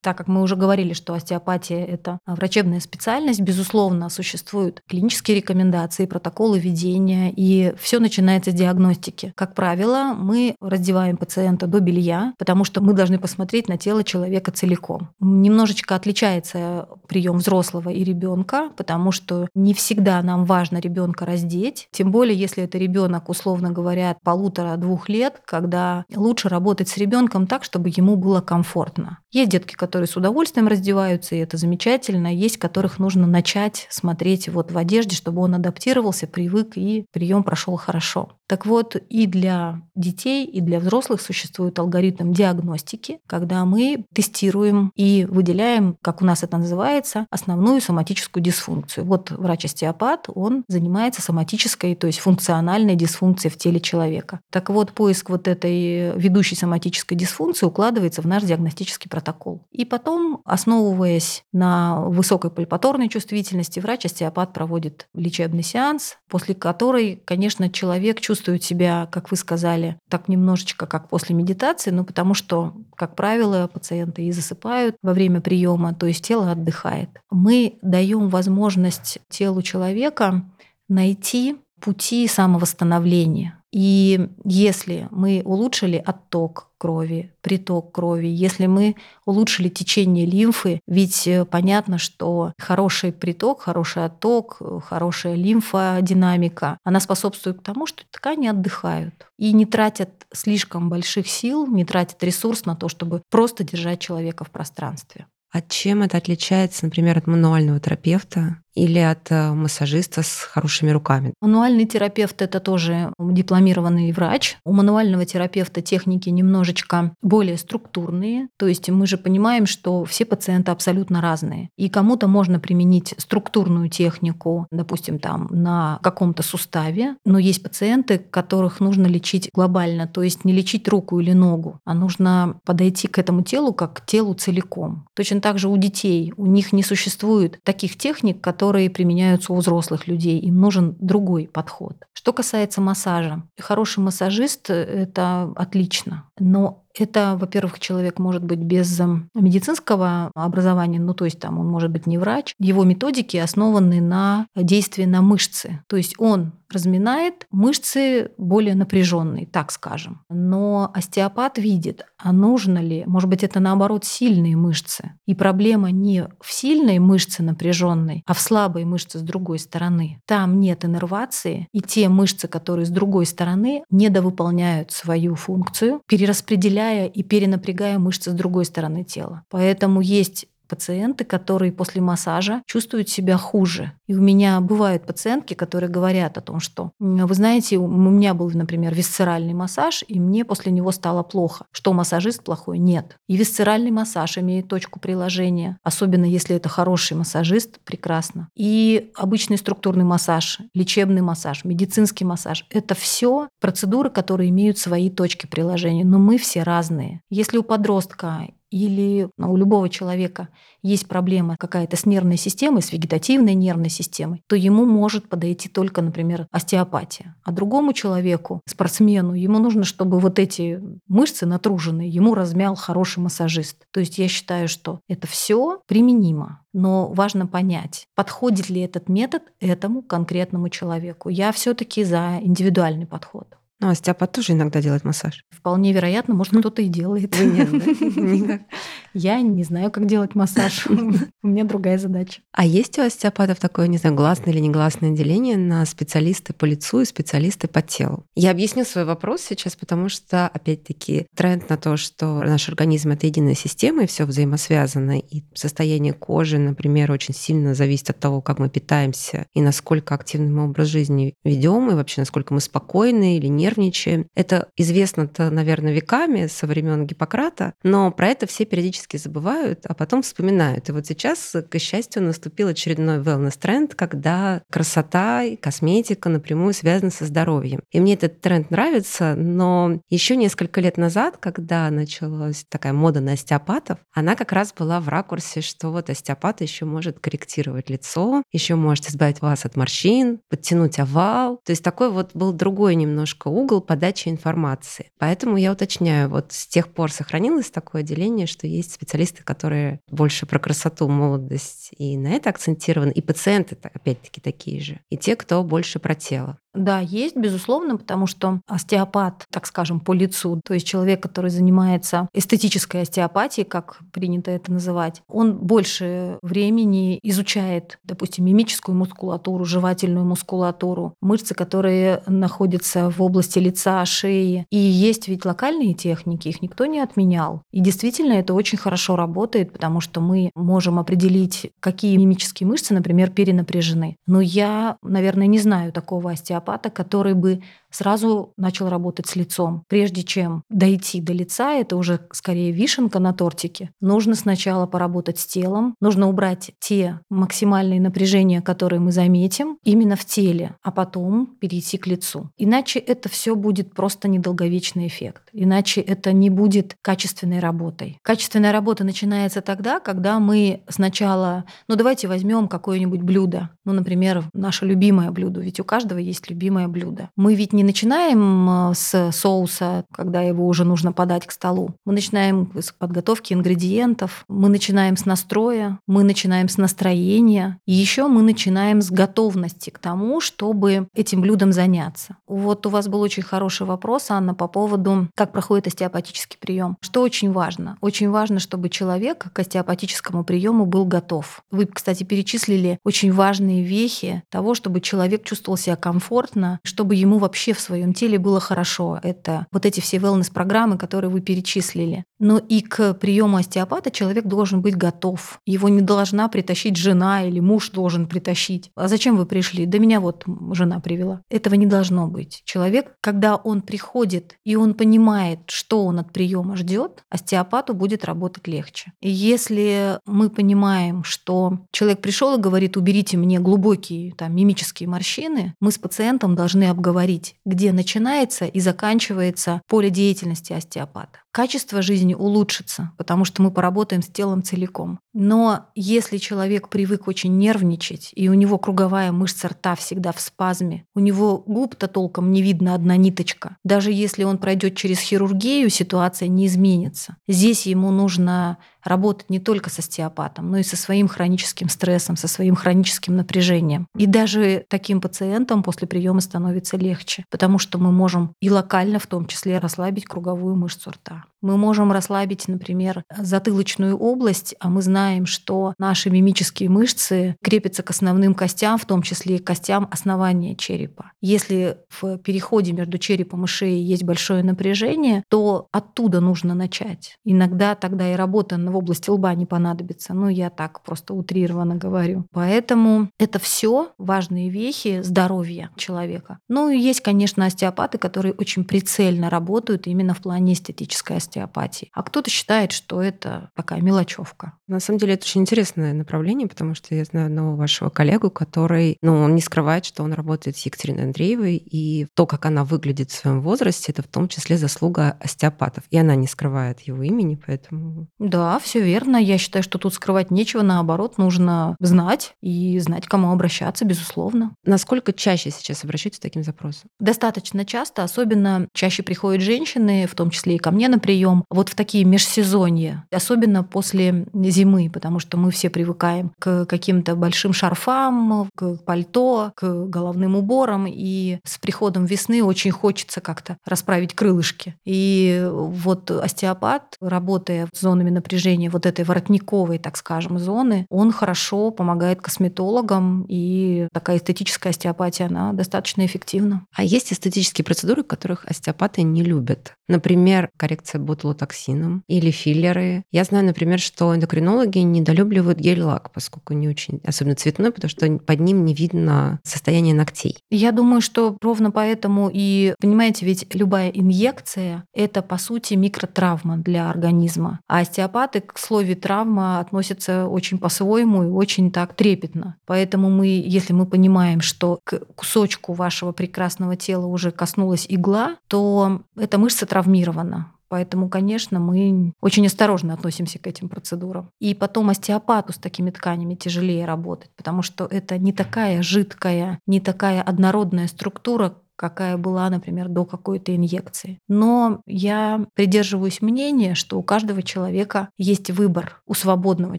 [0.02, 6.58] Так как мы уже говорили, что остеопатия— это врачебная специальность, безусловно, существуют клинические рекомендации, протоколы
[6.58, 9.32] ведения, и все начинается с диагностики.
[9.36, 14.50] Как правило, мы раздеваем пациента до белья, потому что мы должны посмотреть на тело человека
[14.50, 15.10] целиком.
[15.20, 22.10] Немножечко отличается прием взрослого и ребенка, потому что не всегда нам важно ребенка раздеть, тем
[22.10, 27.90] более если это ребенок, условно говоря, полутора-двух лет, когда лучше работать с ребенком так, чтобы
[27.90, 29.17] ему было комфортно.
[29.30, 32.34] Есть детки, которые с удовольствием раздеваются, и это замечательно.
[32.34, 37.76] Есть, которых нужно начать смотреть вот в одежде, чтобы он адаптировался, привык, и прием прошел
[37.76, 38.30] хорошо.
[38.48, 45.26] Так вот, и для детей, и для взрослых существует алгоритм диагностики, когда мы тестируем и
[45.28, 49.04] выделяем, как у нас это называется, основную соматическую дисфункцию.
[49.04, 54.40] Вот врач-остеопат, он занимается соматической, то есть функциональной дисфункцией в теле человека.
[54.50, 59.66] Так вот, поиск вот этой ведущей соматической дисфункции укладывается в наш диагностический протокол.
[59.70, 68.20] И потом, основываясь на высокой пальпаторной чувствительности, врач-остеопат проводит лечебный сеанс, после которой, конечно, человек
[68.20, 73.68] чувствует себя, как вы сказали, так немножечко, как после медитации, ну потому что, как правило,
[73.72, 77.10] пациенты и засыпают во время приема, то есть тело отдыхает.
[77.30, 80.44] Мы даем возможность телу человека
[80.88, 83.57] найти пути самовосстановления.
[83.72, 91.44] И если мы улучшили отток крови, приток крови, если мы улучшили течение лимфы, ведь э,
[91.44, 99.52] понятно, что хороший приток, хороший отток, хорошая лимфодинамика, она способствует тому, что ткани отдыхают и
[99.52, 104.50] не тратят слишком больших сил, не тратят ресурс на то, чтобы просто держать человека в
[104.50, 105.26] пространстве.
[105.50, 108.62] А чем это отличается, например, от мануального терапевта?
[108.78, 111.34] Или от э, массажиста с хорошими руками.
[111.40, 114.56] Мануальный терапевт– это тоже дипломированный врач.
[114.64, 118.48] У мануального терапевта техники немножечко более структурные.
[118.56, 121.70] То есть мы же понимаем, что все пациенты абсолютно разные.
[121.76, 128.80] И кому-то можно применить структурную технику, допустим, там на каком-то суставе, но есть пациенты, которых
[128.80, 133.42] нужно лечить глобально, то есть не лечить руку или ногу, а нужно подойти к этому
[133.42, 135.06] телу как к телу целиком.
[135.14, 136.32] Точно так же у детей.
[136.36, 140.38] У них не существует таких техник, которые которые применяются у взрослых людей.
[140.40, 141.94] Им нужен другой подход.
[142.12, 146.24] Что касается массажа, хороший массажист– это отлично.
[146.38, 151.68] Но это, во-первых, человек может быть без эм, медицинского образования, ну то есть там он
[151.68, 152.54] может быть не врач.
[152.58, 155.80] Его методики основаны на действии на мышцы.
[155.86, 160.20] То есть он разминает мышцы более напряженные, так скажем.
[160.28, 165.12] Но остеопат видит, а нужно ли, может быть, это наоборот сильные мышцы.
[165.26, 170.20] И проблема не в сильной мышце напряженной, а в слабой мышце с другой стороны.
[170.26, 177.06] Там нет иннервации, и те мышцы, которые с другой стороны недовыполняют свою функцию, перераспределяют перенапрягая
[177.06, 179.44] и перенапрягая мышцы с другой стороны тела.
[179.50, 183.92] Поэтому есть пациенты, которые после массажа чувствуют себя хуже.
[184.06, 188.50] И у меня бывают пациентки, которые говорят о том, что, вы знаете, у меня был,
[188.50, 191.66] например, висцеральный массаж, и мне после него стало плохо.
[191.72, 192.78] Что массажист плохой?
[192.78, 193.16] Нет.
[193.26, 198.48] И висцеральный массаж имеет точку приложения, особенно если это хороший массажист, прекрасно.
[198.54, 205.46] И обычный структурный массаж, лечебный массаж, медицинский массаж– это все процедуры, которые имеют свои точки
[205.46, 206.04] приложения.
[206.04, 207.22] Но мы все разные.
[207.30, 210.48] Если у подростка или у любого человека
[210.82, 216.02] есть проблема какая-то с нервной системой, с вегетативной нервной системой, то ему может подойти только,
[216.02, 217.36] например, остеопатия.
[217.44, 223.86] А другому человеку, спортсмену, ему нужно, чтобы вот эти мышцы натруженные ему размял хороший массажист.
[223.92, 226.62] То есть я считаю, что это все применимо.
[226.72, 231.28] Но важно понять, подходит ли этот метод этому конкретному человеку.
[231.28, 233.57] Я все-таки за индивидуальный подход.
[233.80, 235.44] Ну, остеопат тоже иногда делает массаж.
[235.50, 237.38] Вполне вероятно, может, кто-то и делает.
[237.38, 238.60] Нет, да?
[239.20, 240.86] Я не знаю, как делать массаж.
[241.42, 242.40] У меня другая задача.
[242.52, 247.00] А есть у остеопатов такое, не знаю, гласное или негласное деление на специалисты по лицу
[247.00, 248.26] и специалисты по телу?
[248.36, 253.26] Я объясню свой вопрос сейчас, потому что, опять-таки, тренд на то, что наш организм— это
[253.26, 258.60] единая система, и все взаимосвязано, и состояние кожи, например, очень сильно зависит от того, как
[258.60, 263.48] мы питаемся, и насколько активный мы образ жизни ведем, и вообще насколько мы спокойны или
[263.48, 264.26] нервничаем.
[264.36, 270.22] Это известно-то, наверное, веками со времен Гиппократа, но про это все периодически забывают, а потом
[270.22, 270.88] вспоминают.
[270.88, 277.24] И вот сейчас, к счастью, наступил очередной wellness-тренд, когда красота и косметика напрямую связаны со
[277.24, 277.80] здоровьем.
[277.90, 283.32] И мне этот тренд нравится, но еще несколько лет назад, когда началась такая мода на
[283.32, 288.74] остеопатов, она как раз была в ракурсе, что вот остеопат еще может корректировать лицо, еще
[288.74, 291.60] может избавить вас от морщин, подтянуть овал.
[291.64, 295.10] То есть такой вот был другой немножко угол подачи информации.
[295.18, 300.46] Поэтому я уточняю, вот с тех пор сохранилось такое деление, что есть специалисты, которые больше
[300.46, 305.62] про красоту, молодость и на это акцентированы, и пациенты опять-таки такие же, и те, кто
[305.62, 306.58] больше про тело.
[306.74, 312.28] Да, есть, безусловно, потому что остеопат, так скажем, по лицу, то есть человек, который занимается
[312.34, 321.14] эстетической остеопатией, как принято это называть, он больше времени изучает, допустим, мимическую мускулатуру, жевательную мускулатуру,
[321.20, 324.66] мышцы, которые находятся в области лица, шеи.
[324.70, 327.62] И есть ведь локальные техники, их никто не отменял.
[327.72, 333.30] И действительно это очень хорошо работает, потому что мы можем определить, какие мимические мышцы, например,
[333.30, 334.16] перенапряжены.
[334.26, 336.57] Но я, наверное, не знаю такого остеопата,
[336.90, 339.84] который бы сразу начал работать с лицом.
[339.88, 345.46] Прежде чем дойти до лица, это уже скорее вишенка на тортике, нужно сначала поработать с
[345.46, 351.98] телом, нужно убрать те максимальные напряжения, которые мы заметим именно в теле, а потом перейти
[351.98, 352.50] к лицу.
[352.56, 355.42] Иначе это все будет просто недолговечный эффект.
[355.52, 358.18] Иначе это не будет качественной работой.
[358.22, 364.84] Качественная работа начинается тогда, когда мы сначала, ну давайте возьмем какое-нибудь блюдо, ну, например, наше
[364.86, 367.30] любимое блюдо, ведь у каждого есть любимое блюдо.
[367.36, 371.94] Мы ведь не начинаем э, с соуса, когда его уже нужно подать к столу.
[372.04, 378.26] Мы начинаем с подготовки ингредиентов, мы начинаем с настроя, мы начинаем с настроения, и еще
[378.26, 382.36] мы начинаем с готовности к тому, чтобы этим блюдом заняться.
[382.48, 386.96] Вот у вас был очень хороший вопрос, Анна, по поводу, как проходит остеопатический прием.
[387.00, 387.96] Что очень важно?
[388.00, 391.62] Очень важно, чтобы человек к остеопатическому приему был готов.
[391.70, 397.67] Вы, кстати, перечислили очень важные вехи того, чтобы человек чувствовал себя комфортно, чтобы ему вообще
[397.68, 399.18] вообще в своем теле было хорошо.
[399.22, 402.24] Это вот эти все wellness-программы, которые вы перечислили.
[402.38, 405.60] Но и к приему остеопата человек должен быть готов.
[405.66, 408.90] Его не должна притащить жена или муж должен притащить.
[408.94, 409.86] А зачем вы пришли?
[409.86, 411.42] Да меня вот жена привела.
[411.50, 412.62] Этого не должно быть.
[412.64, 418.66] Человек, когда он приходит и он понимает, что он от приема ждет, остеопату будет работать
[418.68, 419.12] легче.
[419.20, 425.74] И если мы понимаем, что человек пришел и говорит, уберите мне глубокие там, мимические морщины,
[425.80, 433.12] мы с пациентом должны обговорить, где начинается и заканчивается поле деятельности остеопата качество жизни улучшится,
[433.16, 435.20] потому что мы поработаем с телом целиком.
[435.32, 441.04] Но если человек привык очень нервничать, и у него круговая мышца рта всегда в спазме,
[441.14, 446.48] у него губ-то толком не видно одна ниточка, даже если он пройдет через хирургию, ситуация
[446.48, 447.36] не изменится.
[447.46, 452.48] Здесь ему нужно работать не только с остеопатом, но и со своим хроническим стрессом, со
[452.48, 454.06] своим хроническим напряжением.
[454.16, 459.26] И даже таким пациентам после приема становится легче, потому что мы можем и локально в
[459.26, 461.44] том числе расслабить круговую мышцу рта.
[461.60, 468.10] Мы можем расслабить, например, затылочную область, а мы знаем, что наши мимические мышцы крепятся к
[468.10, 471.32] основным костям, в том числе и к костям основания черепа.
[471.40, 477.36] Если в переходе между черепом и шеей есть большое напряжение, то оттуда нужно начать.
[477.44, 480.34] Иногда тогда и работа в области лба не понадобится.
[480.34, 482.44] Ну, я так просто утрированно говорю.
[482.52, 486.58] Поэтому это все важные вехи здоровья человека.
[486.68, 492.10] Ну и есть, конечно, остеопаты, которые очень прицельно работают именно в плане эстетической остеопатии.
[492.12, 494.77] А кто-то считает, что это такая мелочевка.
[494.88, 499.18] На самом деле это очень интересное направление, потому что я знаю одного вашего коллегу, который,
[499.20, 503.30] ну, он не скрывает, что он работает с Екатериной Андреевой, и то, как она выглядит
[503.30, 506.04] в своем возрасте, это в том числе заслуга остеопатов.
[506.10, 508.28] И она не скрывает его имени, поэтому...
[508.38, 509.36] Да, все верно.
[509.36, 514.74] Я считаю, что тут скрывать нечего, наоборот, нужно знать и знать, к кому обращаться, безусловно.
[514.84, 517.10] Насколько чаще сейчас обращаются с таким запросом?
[517.20, 521.90] Достаточно часто, особенно чаще приходят женщины, в том числе и ко мне на прием, вот
[521.90, 524.46] в такие межсезонья, особенно после
[524.78, 531.06] зимы, потому что мы все привыкаем к каким-то большим шарфам, к пальто, к головным уборам,
[531.08, 534.94] и с приходом весны очень хочется как-то расправить крылышки.
[535.04, 541.90] И вот остеопат, работая с зонами напряжения вот этой воротниковой, так скажем, зоны, он хорошо
[541.90, 546.86] помогает косметологам, и такая эстетическая остеопатия, она достаточно эффективна.
[546.94, 549.94] А есть эстетические процедуры, которых остеопаты не любят?
[550.08, 553.24] Например, коррекция ботулотоксином или филлеры.
[553.32, 554.34] Я знаю, например, что
[554.68, 560.14] эндокринологи недолюбливают гель-лак, поскольку не очень, особенно цветной, потому что под ним не видно состояние
[560.14, 560.58] ногтей.
[560.70, 567.10] Я думаю, что ровно поэтому и, понимаете, ведь любая инъекция— это, по сути, микротравма для
[567.10, 567.80] организма.
[567.88, 572.76] А остеопаты к слову травма относятся очень по-своему и очень так трепетно.
[572.86, 579.22] Поэтому мы, если мы понимаем, что к кусочку вашего прекрасного тела уже коснулась игла, то
[579.36, 580.72] эта мышца травмирована.
[580.88, 584.50] Поэтому, конечно, мы очень осторожно относимся к этим процедурам.
[584.58, 590.00] И потом остеопату с такими тканями тяжелее работать, потому что это не такая жидкая, не
[590.00, 594.38] такая однородная структура, какая была, например, до какой-то инъекции.
[594.46, 599.98] Но я придерживаюсь мнения, что у каждого человека есть выбор, у свободного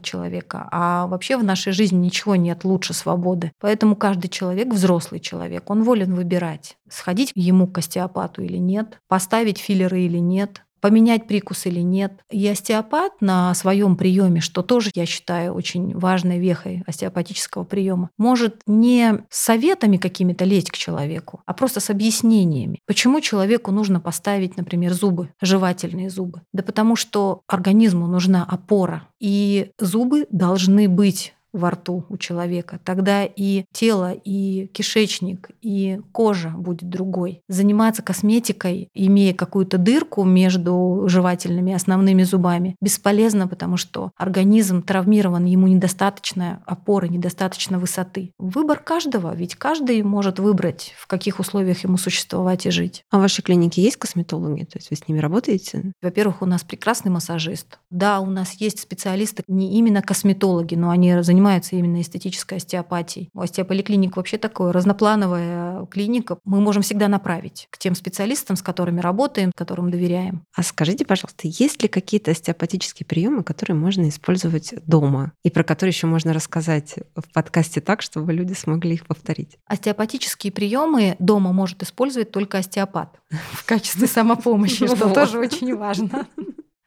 [0.00, 0.66] человека.
[0.72, 3.52] А вообще в нашей жизни ничего нет лучше свободы.
[3.60, 9.58] Поэтому каждый человек, взрослый человек, он волен выбирать, сходить ему к остеопату или нет, поставить
[9.58, 12.12] филлеры или нет, поменять прикус или нет.
[12.30, 18.62] И остеопат на своем приеме, что тоже я считаю очень важной вехой остеопатического приема, может
[18.66, 22.80] не советами какими-то лезть к человеку, а просто с объяснениями.
[22.86, 26.42] Почему человеку нужно поставить, например, зубы, жевательные зубы?
[26.52, 33.24] Да потому что организму нужна опора, и зубы должны быть во рту у человека, тогда
[33.24, 37.42] и тело, и кишечник, и кожа будет другой.
[37.48, 45.66] Заниматься косметикой, имея какую-то дырку между жевательными основными зубами, бесполезно, потому что организм травмирован, ему
[45.66, 48.32] недостаточно опоры, недостаточно высоты.
[48.38, 53.04] Выбор каждого, ведь каждый может выбрать, в каких условиях ему существовать и жить.
[53.10, 54.64] А в вашей клинике есть косметологи?
[54.64, 55.92] То есть вы с ними работаете?
[56.02, 57.78] Во-первых, у нас прекрасный массажист.
[57.90, 63.30] Да, у нас есть специалисты, не именно косметологи, но они занимаются занимается именно эстетической остеопатией.
[63.32, 66.38] У остеополиклиник вообще такое разноплановая клиника.
[66.44, 70.44] Мы можем всегда направить к тем специалистам, с которыми работаем, которым доверяем.
[70.54, 75.92] А скажите, пожалуйста, есть ли какие-то остеопатические приемы, которые можно использовать дома и про которые
[75.92, 79.56] еще можно рассказать в подкасте так, чтобы люди смогли их повторить?
[79.66, 86.26] Остеопатические приемы дома может использовать только остеопат в качестве самопомощи, что тоже очень важно.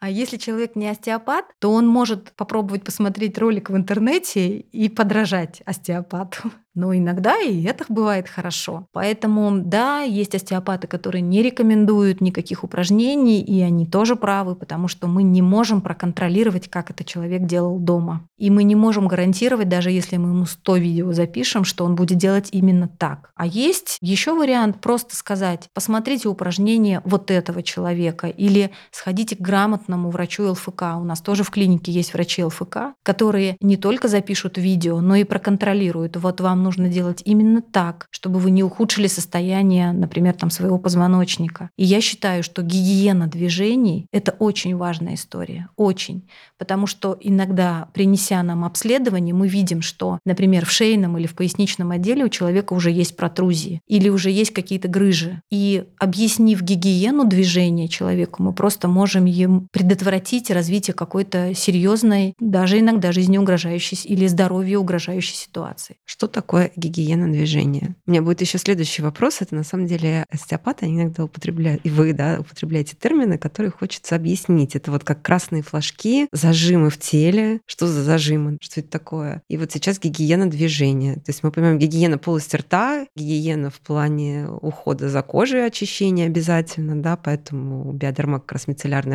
[0.03, 5.61] А если человек не остеопат, то он может попробовать посмотреть ролик в интернете и подражать
[5.65, 6.51] остеопату.
[6.75, 8.87] Но иногда и это бывает хорошо.
[8.91, 15.07] Поэтому, да, есть остеопаты, которые не рекомендуют никаких упражнений, и они тоже правы, потому что
[15.07, 18.27] мы не можем проконтролировать, как это человек делал дома.
[18.37, 22.17] И мы не можем гарантировать, даже если мы ему 100 видео запишем, что он будет
[22.17, 23.31] делать именно так.
[23.35, 30.09] А есть еще вариант просто сказать, посмотрите упражнения вот этого человека, или сходите к грамотному
[30.09, 30.83] врачу ЛФК.
[30.97, 35.23] У нас тоже в клинике есть врачи ЛФК, которые не только запишут видео, но и
[35.23, 36.17] проконтролируют.
[36.17, 41.69] Вот вам нужно делать именно так, чтобы вы не ухудшили состояние, например, там, своего позвоночника.
[41.77, 46.27] И я считаю, что гигиена движений— это очень важная история, очень.
[46.57, 51.91] Потому что иногда, принеся нам обследование, мы видим, что, например, в шейном или в поясничном
[51.91, 55.41] отделе у человека уже есть протрузии или уже есть какие-то грыжи.
[55.51, 63.11] И объяснив гигиену движения человеку, мы просто можем ему предотвратить развитие какой-то серьезной, даже иногда
[63.11, 65.97] жизнеугрожающей или здоровью угрожающей ситуации.
[66.05, 67.95] Что такое такое гигиена движения.
[68.05, 69.41] У меня будет еще следующий вопрос.
[69.41, 74.15] Это на самом деле остеопаты, они иногда употребляют, и вы, да, употребляете термины, которые хочется
[74.15, 74.75] объяснить.
[74.75, 77.59] Это вот как красные флажки, зажимы в теле.
[77.65, 78.59] Что за зажимы?
[78.61, 79.41] Что это такое?
[79.49, 81.15] И вот сейчас гигиена движения.
[81.15, 87.01] То есть мы понимаем гигиена полости рта, гигиена в плане ухода за кожей, очищения обязательно,
[87.01, 88.61] да, поэтому биодерма как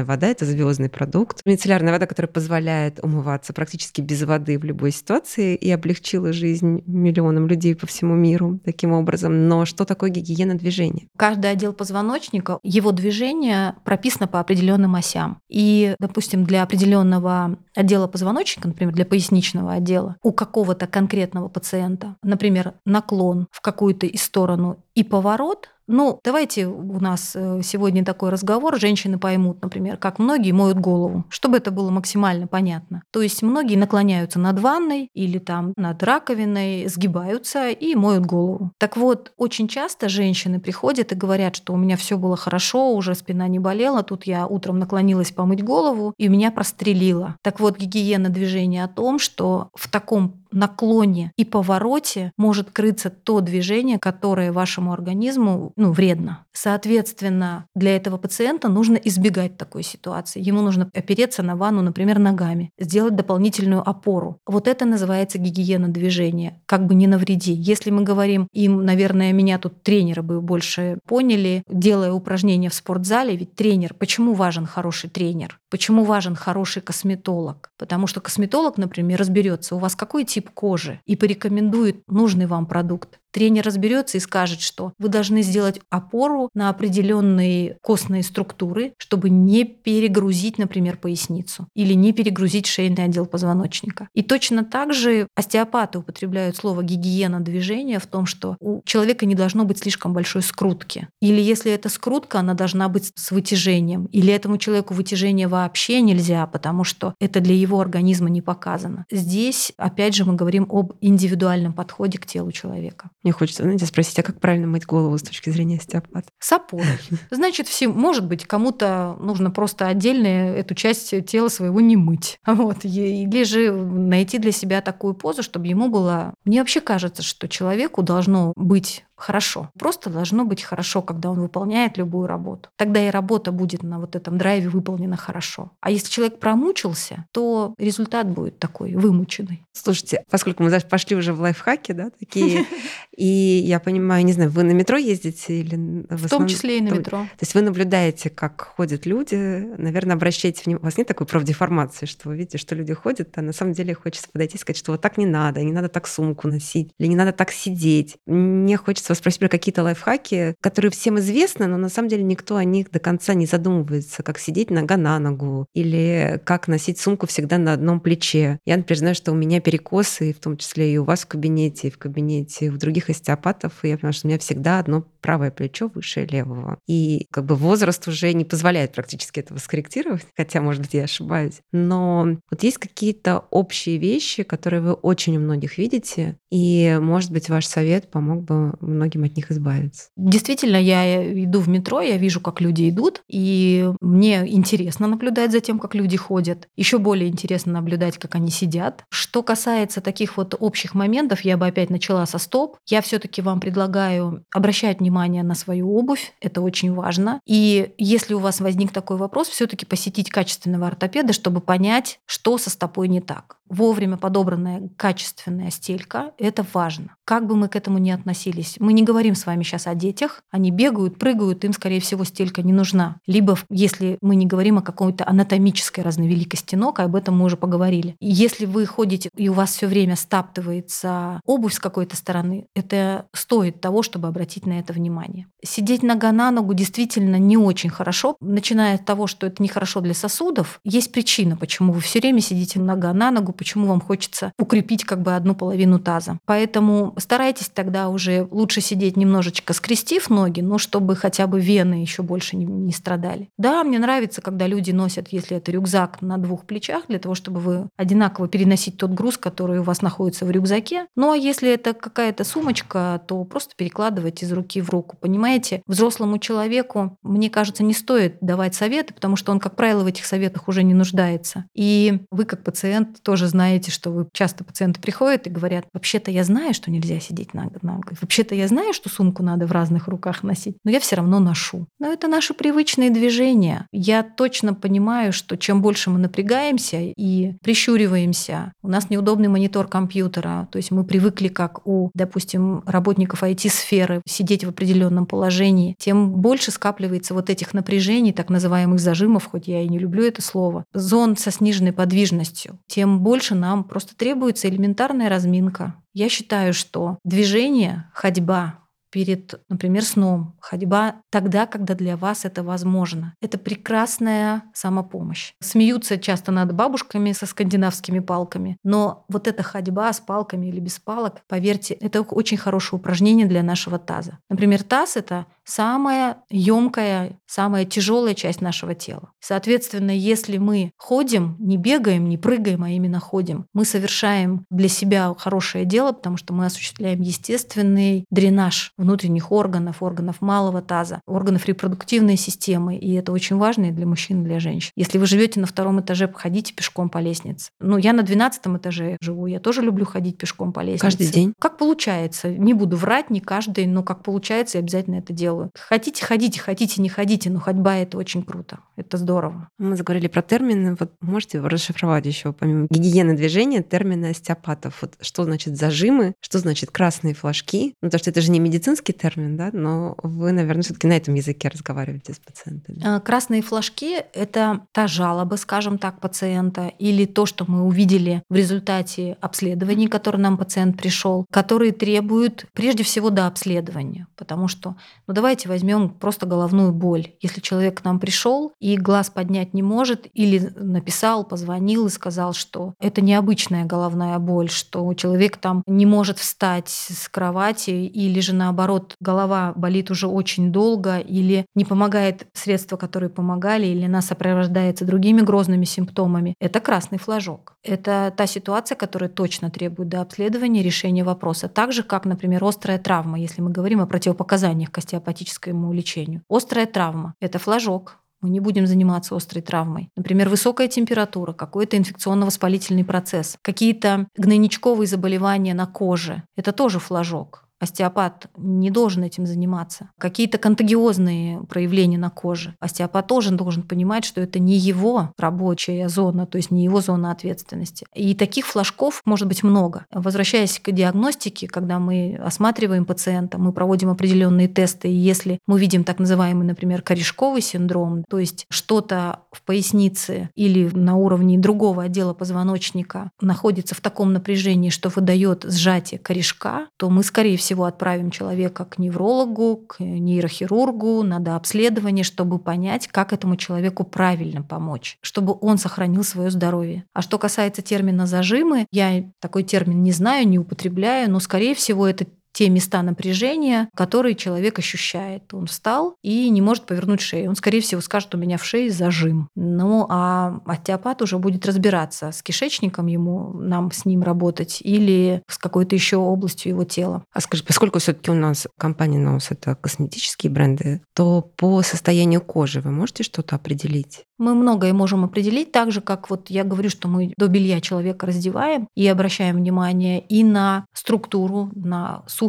[0.04, 1.42] вода— это звездный продукт.
[1.44, 7.27] Мицеллярная вода, которая позволяет умываться практически без воды в любой ситуации и облегчила жизнь миллионам
[7.28, 9.48] миллионам людей по всему миру таким образом.
[9.48, 11.08] Но что такое гигиена движения?
[11.16, 15.38] Каждый отдел позвоночника, его движение прописано по определенным осям.
[15.48, 22.74] И, допустим, для определенного отдела позвоночника, например, для поясничного отдела, у какого-то конкретного пациента, например,
[22.84, 28.78] наклон в какую-то из сторону и поворот, ну, давайте у нас э, сегодня такой разговор,
[28.78, 33.02] женщины поймут, например, как многие моют голову, чтобы это было максимально понятно.
[33.10, 38.72] То есть многие наклоняются над ванной или там над раковиной, сгибаются и моют голову.
[38.78, 43.14] Так вот, очень часто женщины приходят и говорят, что у меня все было хорошо, уже
[43.14, 47.36] спина не болела, тут я утром наклонилась помыть голову, и меня прострелило.
[47.42, 53.40] Так вот, гигиена движения о том, что в таком наклоне и повороте может крыться то
[53.40, 56.44] движение, которое вашему организму ну, вредно.
[56.52, 60.40] Соответственно, для этого пациента нужно избегать такой ситуации.
[60.40, 64.38] Ему нужно опереться на ванну, например, ногами, сделать дополнительную опору.
[64.46, 66.60] Вот это называется гигиена движения.
[66.66, 67.52] Как бы не навреди.
[67.52, 73.36] Если мы говорим, им, наверное, меня тут тренеры бы больше поняли, делая упражнения в спортзале,
[73.36, 75.58] ведь тренер, почему важен хороший тренер?
[75.70, 77.70] Почему важен хороший косметолог?
[77.76, 83.20] Потому что косметолог, например, разберется, у вас какой тип кожи и порекомендует нужный вам продукт.
[83.30, 89.64] Тренер разберется и скажет, что вы должны сделать опору на определенные костные структуры, чтобы не
[89.64, 94.08] перегрузить, например, поясницу или не перегрузить шейный отдел позвоночника.
[94.14, 99.34] И точно так же остеопаты употребляют слово гигиена движения в том, что у человека не
[99.34, 101.08] должно быть слишком большой скрутки.
[101.20, 104.06] Или если это скрутка, она должна быть с вытяжением.
[104.06, 109.04] Или этому человеку вытяжение вообще нельзя, потому что это для его организма не показано.
[109.10, 113.10] Здесь, опять же, мы говорим об индивидуальном подходе к телу человека.
[113.24, 116.28] Мне хочется, знаете, спросить, а как правильно мыть голову с точки зрения остеопата?
[116.38, 116.86] С опорой.
[117.30, 122.38] Значит, все, может быть, кому-то нужно просто отдельно эту часть тела своего не мыть.
[122.58, 122.84] Вот.
[122.84, 126.34] Или же найти для себя такую позу, чтобы ему было...
[126.44, 129.70] Мне вообще кажется, что человеку должно быть хорошо.
[129.78, 132.70] Просто должно быть хорошо, когда он выполняет любую работу.
[132.76, 135.72] Тогда и работа будет на вот этом драйве выполнена хорошо.
[135.80, 139.64] А если человек промучился, то результат будет такой вымученный.
[139.72, 142.64] Слушайте, поскольку мы пошли уже в лайфхаки, да, такие,
[143.16, 145.76] и я понимаю, не знаю, вы на метро ездите или
[146.08, 147.18] в, в том числе и на метро.
[147.18, 149.34] То есть вы наблюдаете, как ходят люди,
[149.78, 150.82] наверное, обращаете внимание.
[150.82, 153.94] У вас нет такой профдеформации, что вы видите, что люди ходят, а на самом деле
[153.94, 157.08] хочется подойти и сказать, что вот так не надо, не надо так сумку носить, или
[157.08, 158.16] не надо так сидеть.
[158.26, 162.56] Мне хочется вас спросить про какие-то лайфхаки, которые всем известны, но на самом деле никто
[162.56, 167.26] о них до конца не задумывается, как сидеть нога на ногу или как носить сумку
[167.26, 168.58] всегда на одном плече.
[168.64, 171.88] Я, например, знаю, что у меня перекосы, в том числе и у вас в кабинете,
[171.88, 175.50] и в кабинете у других остеопатов, и я понимаю, что у меня всегда одно правое
[175.50, 176.78] плечо выше левого.
[176.86, 181.60] И как бы возраст уже не позволяет практически этого скорректировать, хотя, может быть, я ошибаюсь.
[181.72, 187.48] Но вот есть какие-то общие вещи, которые вы очень у многих видите, и, может быть,
[187.48, 190.08] ваш совет помог бы многим от них избавиться.
[190.16, 195.60] Действительно, я иду в метро, я вижу, как люди идут, и мне интересно наблюдать за
[195.60, 196.68] тем, как люди ходят.
[196.76, 199.04] Еще более интересно наблюдать, как они сидят.
[199.08, 202.76] Что касается таких вот общих моментов, я бы опять начала со стоп.
[202.86, 207.40] Я все-таки вам предлагаю обращать внимание на свою обувь, это очень важно.
[207.46, 212.70] И если у вас возник такой вопрос, все-таки посетить качественного ортопеда, чтобы понять, что со
[212.70, 217.16] стопой не так вовремя подобранная качественная стелька– это важно.
[217.24, 220.42] Как бы мы к этому ни относились, мы не говорим с вами сейчас о детях,
[220.50, 223.16] они бегают, прыгают, им, скорее всего, стелька не нужна.
[223.26, 228.16] Либо, если мы не говорим о какой-то анатомической разновеликости ног, об этом мы уже поговорили.
[228.18, 233.82] Если вы ходите, и у вас все время стаптывается обувь с какой-то стороны, это стоит
[233.82, 235.48] того, чтобы обратить на это внимание.
[235.62, 238.38] Сидеть нога на ногу действительно не очень хорошо.
[238.40, 242.80] Начиная от того, что это нехорошо для сосудов, есть причина, почему вы все время сидите
[242.80, 246.38] нога на ногу, почему вам хочется укрепить как бы одну половину таза.
[246.46, 252.22] Поэтому старайтесь тогда уже лучше сидеть немножечко скрестив ноги, но чтобы хотя бы вены еще
[252.22, 253.48] больше не, не страдали.
[253.58, 257.60] Да, мне нравится, когда люди носят, если это рюкзак на двух плечах, для того, чтобы
[257.60, 261.06] вы одинаково переносить тот груз, который у вас находится в рюкзаке.
[261.16, 265.16] Ну а если это какая-то сумочка, то просто перекладывать из руки в руку.
[265.20, 270.06] Понимаете, взрослому человеку, мне кажется, не стоит давать советы, потому что он, как правило, в
[270.06, 271.64] этих советах уже не нуждается.
[271.74, 276.44] И вы, как пациент, тоже знаете, что вы часто пациенты приходят и говорят, вообще-то я
[276.44, 280.42] знаю, что нельзя сидеть на ногах, вообще-то я знаю, что сумку надо в разных руках
[280.42, 281.86] носить, но я все равно ношу.
[281.98, 283.86] Но это наши привычные движения.
[283.92, 290.68] Я точно понимаю, что чем больше мы напрягаемся и прищуриваемся, у нас неудобный монитор компьютера,
[290.70, 296.70] то есть мы привыкли, как у, допустим, работников IT-сферы, сидеть в определенном положении, тем больше
[296.70, 301.36] скапливается вот этих напряжений, так называемых зажимов, хоть я и не люблю это слово, зон
[301.36, 305.94] со сниженной подвижностью, тем больше нам просто требуется элементарная разминка.
[306.18, 313.34] Я считаю, что движение, ходьба, перед, например, сном, ходьба тогда, когда для вас это возможно.
[313.40, 315.52] Это прекрасная самопомощь.
[315.60, 320.98] Смеются часто над бабушками со скандинавскими палками, но вот эта ходьба с палками или без
[320.98, 324.38] палок, поверьте, это очень хорошее упражнение для нашего таза.
[324.50, 329.30] Например, таз— это самая емкая, самая тяжелая часть нашего тела.
[329.40, 335.34] Соответственно, если мы ходим, не бегаем, не прыгаем, а именно ходим, мы совершаем для себя
[335.36, 342.36] хорошее дело, потому что мы осуществляем естественный дренаж внутренних органов, органов малого таза, органов репродуктивной
[342.36, 342.96] системы.
[342.96, 344.90] И это очень важно и для мужчин, и для женщин.
[344.96, 347.70] Если вы живете на втором этаже, ходите пешком по лестнице.
[347.80, 351.02] Ну, я на двенадцатом этаже живу, я тоже люблю ходить пешком по лестнице.
[351.02, 351.52] Каждый день?
[351.58, 352.48] Как получается.
[352.48, 355.57] Не буду врать, не каждый, но как получается, я обязательно это делаю.
[355.74, 358.78] Хотите, ходите, хотите, не ходите, но ходьба— это очень круто.
[358.98, 359.68] Это здорово.
[359.78, 360.96] Мы заговорили про термины.
[360.98, 365.02] Вот можете расшифровать еще, помимо гигиены движения, термины остеопатов.
[365.02, 367.94] Вот что значит зажимы, что значит красные флажки?
[368.02, 371.34] Ну, потому что это же не медицинский термин, да, но вы, наверное, все-таки на этом
[371.34, 373.00] языке разговариваете с пациентами.
[373.04, 378.56] А, красные флажки– это та жалоба, скажем так, пациента или то, что мы увидели в
[378.56, 384.96] результате обследований, которые нам пациент пришел, которые требуют прежде всего до обследования, потому что,
[385.28, 387.28] ну давайте возьмем просто головную боль.
[387.40, 392.52] Если человек к нам пришел и глаз поднять не может, или написал, позвонил и сказал,
[392.52, 398.54] что это необычная головная боль, что человек там не может встать с кровати, или же
[398.54, 405.04] наоборот, голова болит уже очень долго, или не помогает средства, которые помогали, или она сопровождается
[405.04, 407.74] другими грозными симптомами, это красный флажок.
[407.82, 411.68] Это та ситуация, которая точно требует до обследования решения вопроса.
[411.68, 416.42] Так же, как, например, острая травма, если мы говорим о противопоказаниях к остеопатическому лечению.
[416.48, 420.10] Острая травма— это флажок, мы не будем заниматься острой травмой.
[420.16, 426.44] Например, высокая температура, какой-то инфекционно-воспалительный процесс, какие-то гнойничковые заболевания на коже.
[426.56, 427.67] Это тоже флажок.
[427.80, 430.10] Остеопат не должен этим заниматься.
[430.18, 432.74] Какие-то контагиозные проявления на коже.
[432.80, 437.30] Остеопат тоже должен понимать, что это не его рабочая зона, то есть не его зона
[437.30, 438.06] ответственности.
[438.14, 440.06] И таких флажков может быть много.
[440.12, 446.04] Возвращаясь к диагностике, когда мы осматриваем пациента, мы проводим определенные тесты, и если мы видим
[446.04, 452.34] так называемый, например, корешковый синдром, то есть что-то в пояснице или на уровне другого отдела
[452.34, 458.30] позвоночника находится в таком напряжении, что выдает сжатие корешка, то мы, скорее всего, всего отправим
[458.30, 465.54] человека к неврологу, к нейрохирургу, надо обследование, чтобы понять, как этому человеку правильно помочь, чтобы
[465.60, 467.04] он сохранил свое здоровье.
[467.12, 472.08] А что касается термина зажимы, я такой термин не знаю, не употребляю, но, скорее всего,
[472.08, 472.24] это
[472.58, 475.54] те места напряжения, которые человек ощущает.
[475.54, 477.50] Он встал и не может повернуть шею.
[477.50, 479.46] Он, скорее всего, скажет, у меня в шее зажим.
[479.54, 485.56] Ну, а остеопат уже будет разбираться с кишечником ему, нам с ним работать, или с
[485.56, 487.22] какой-то еще областью его тела.
[487.32, 492.80] А скажи, поскольку все-таки у нас компания Nose это косметические бренды, то по состоянию кожи
[492.80, 494.24] вы можете что-то определить?
[494.36, 498.26] Мы многое можем определить, так же, как вот я говорю, что мы до белья человека
[498.26, 502.47] раздеваем и обращаем внимание и на структуру, на сухость,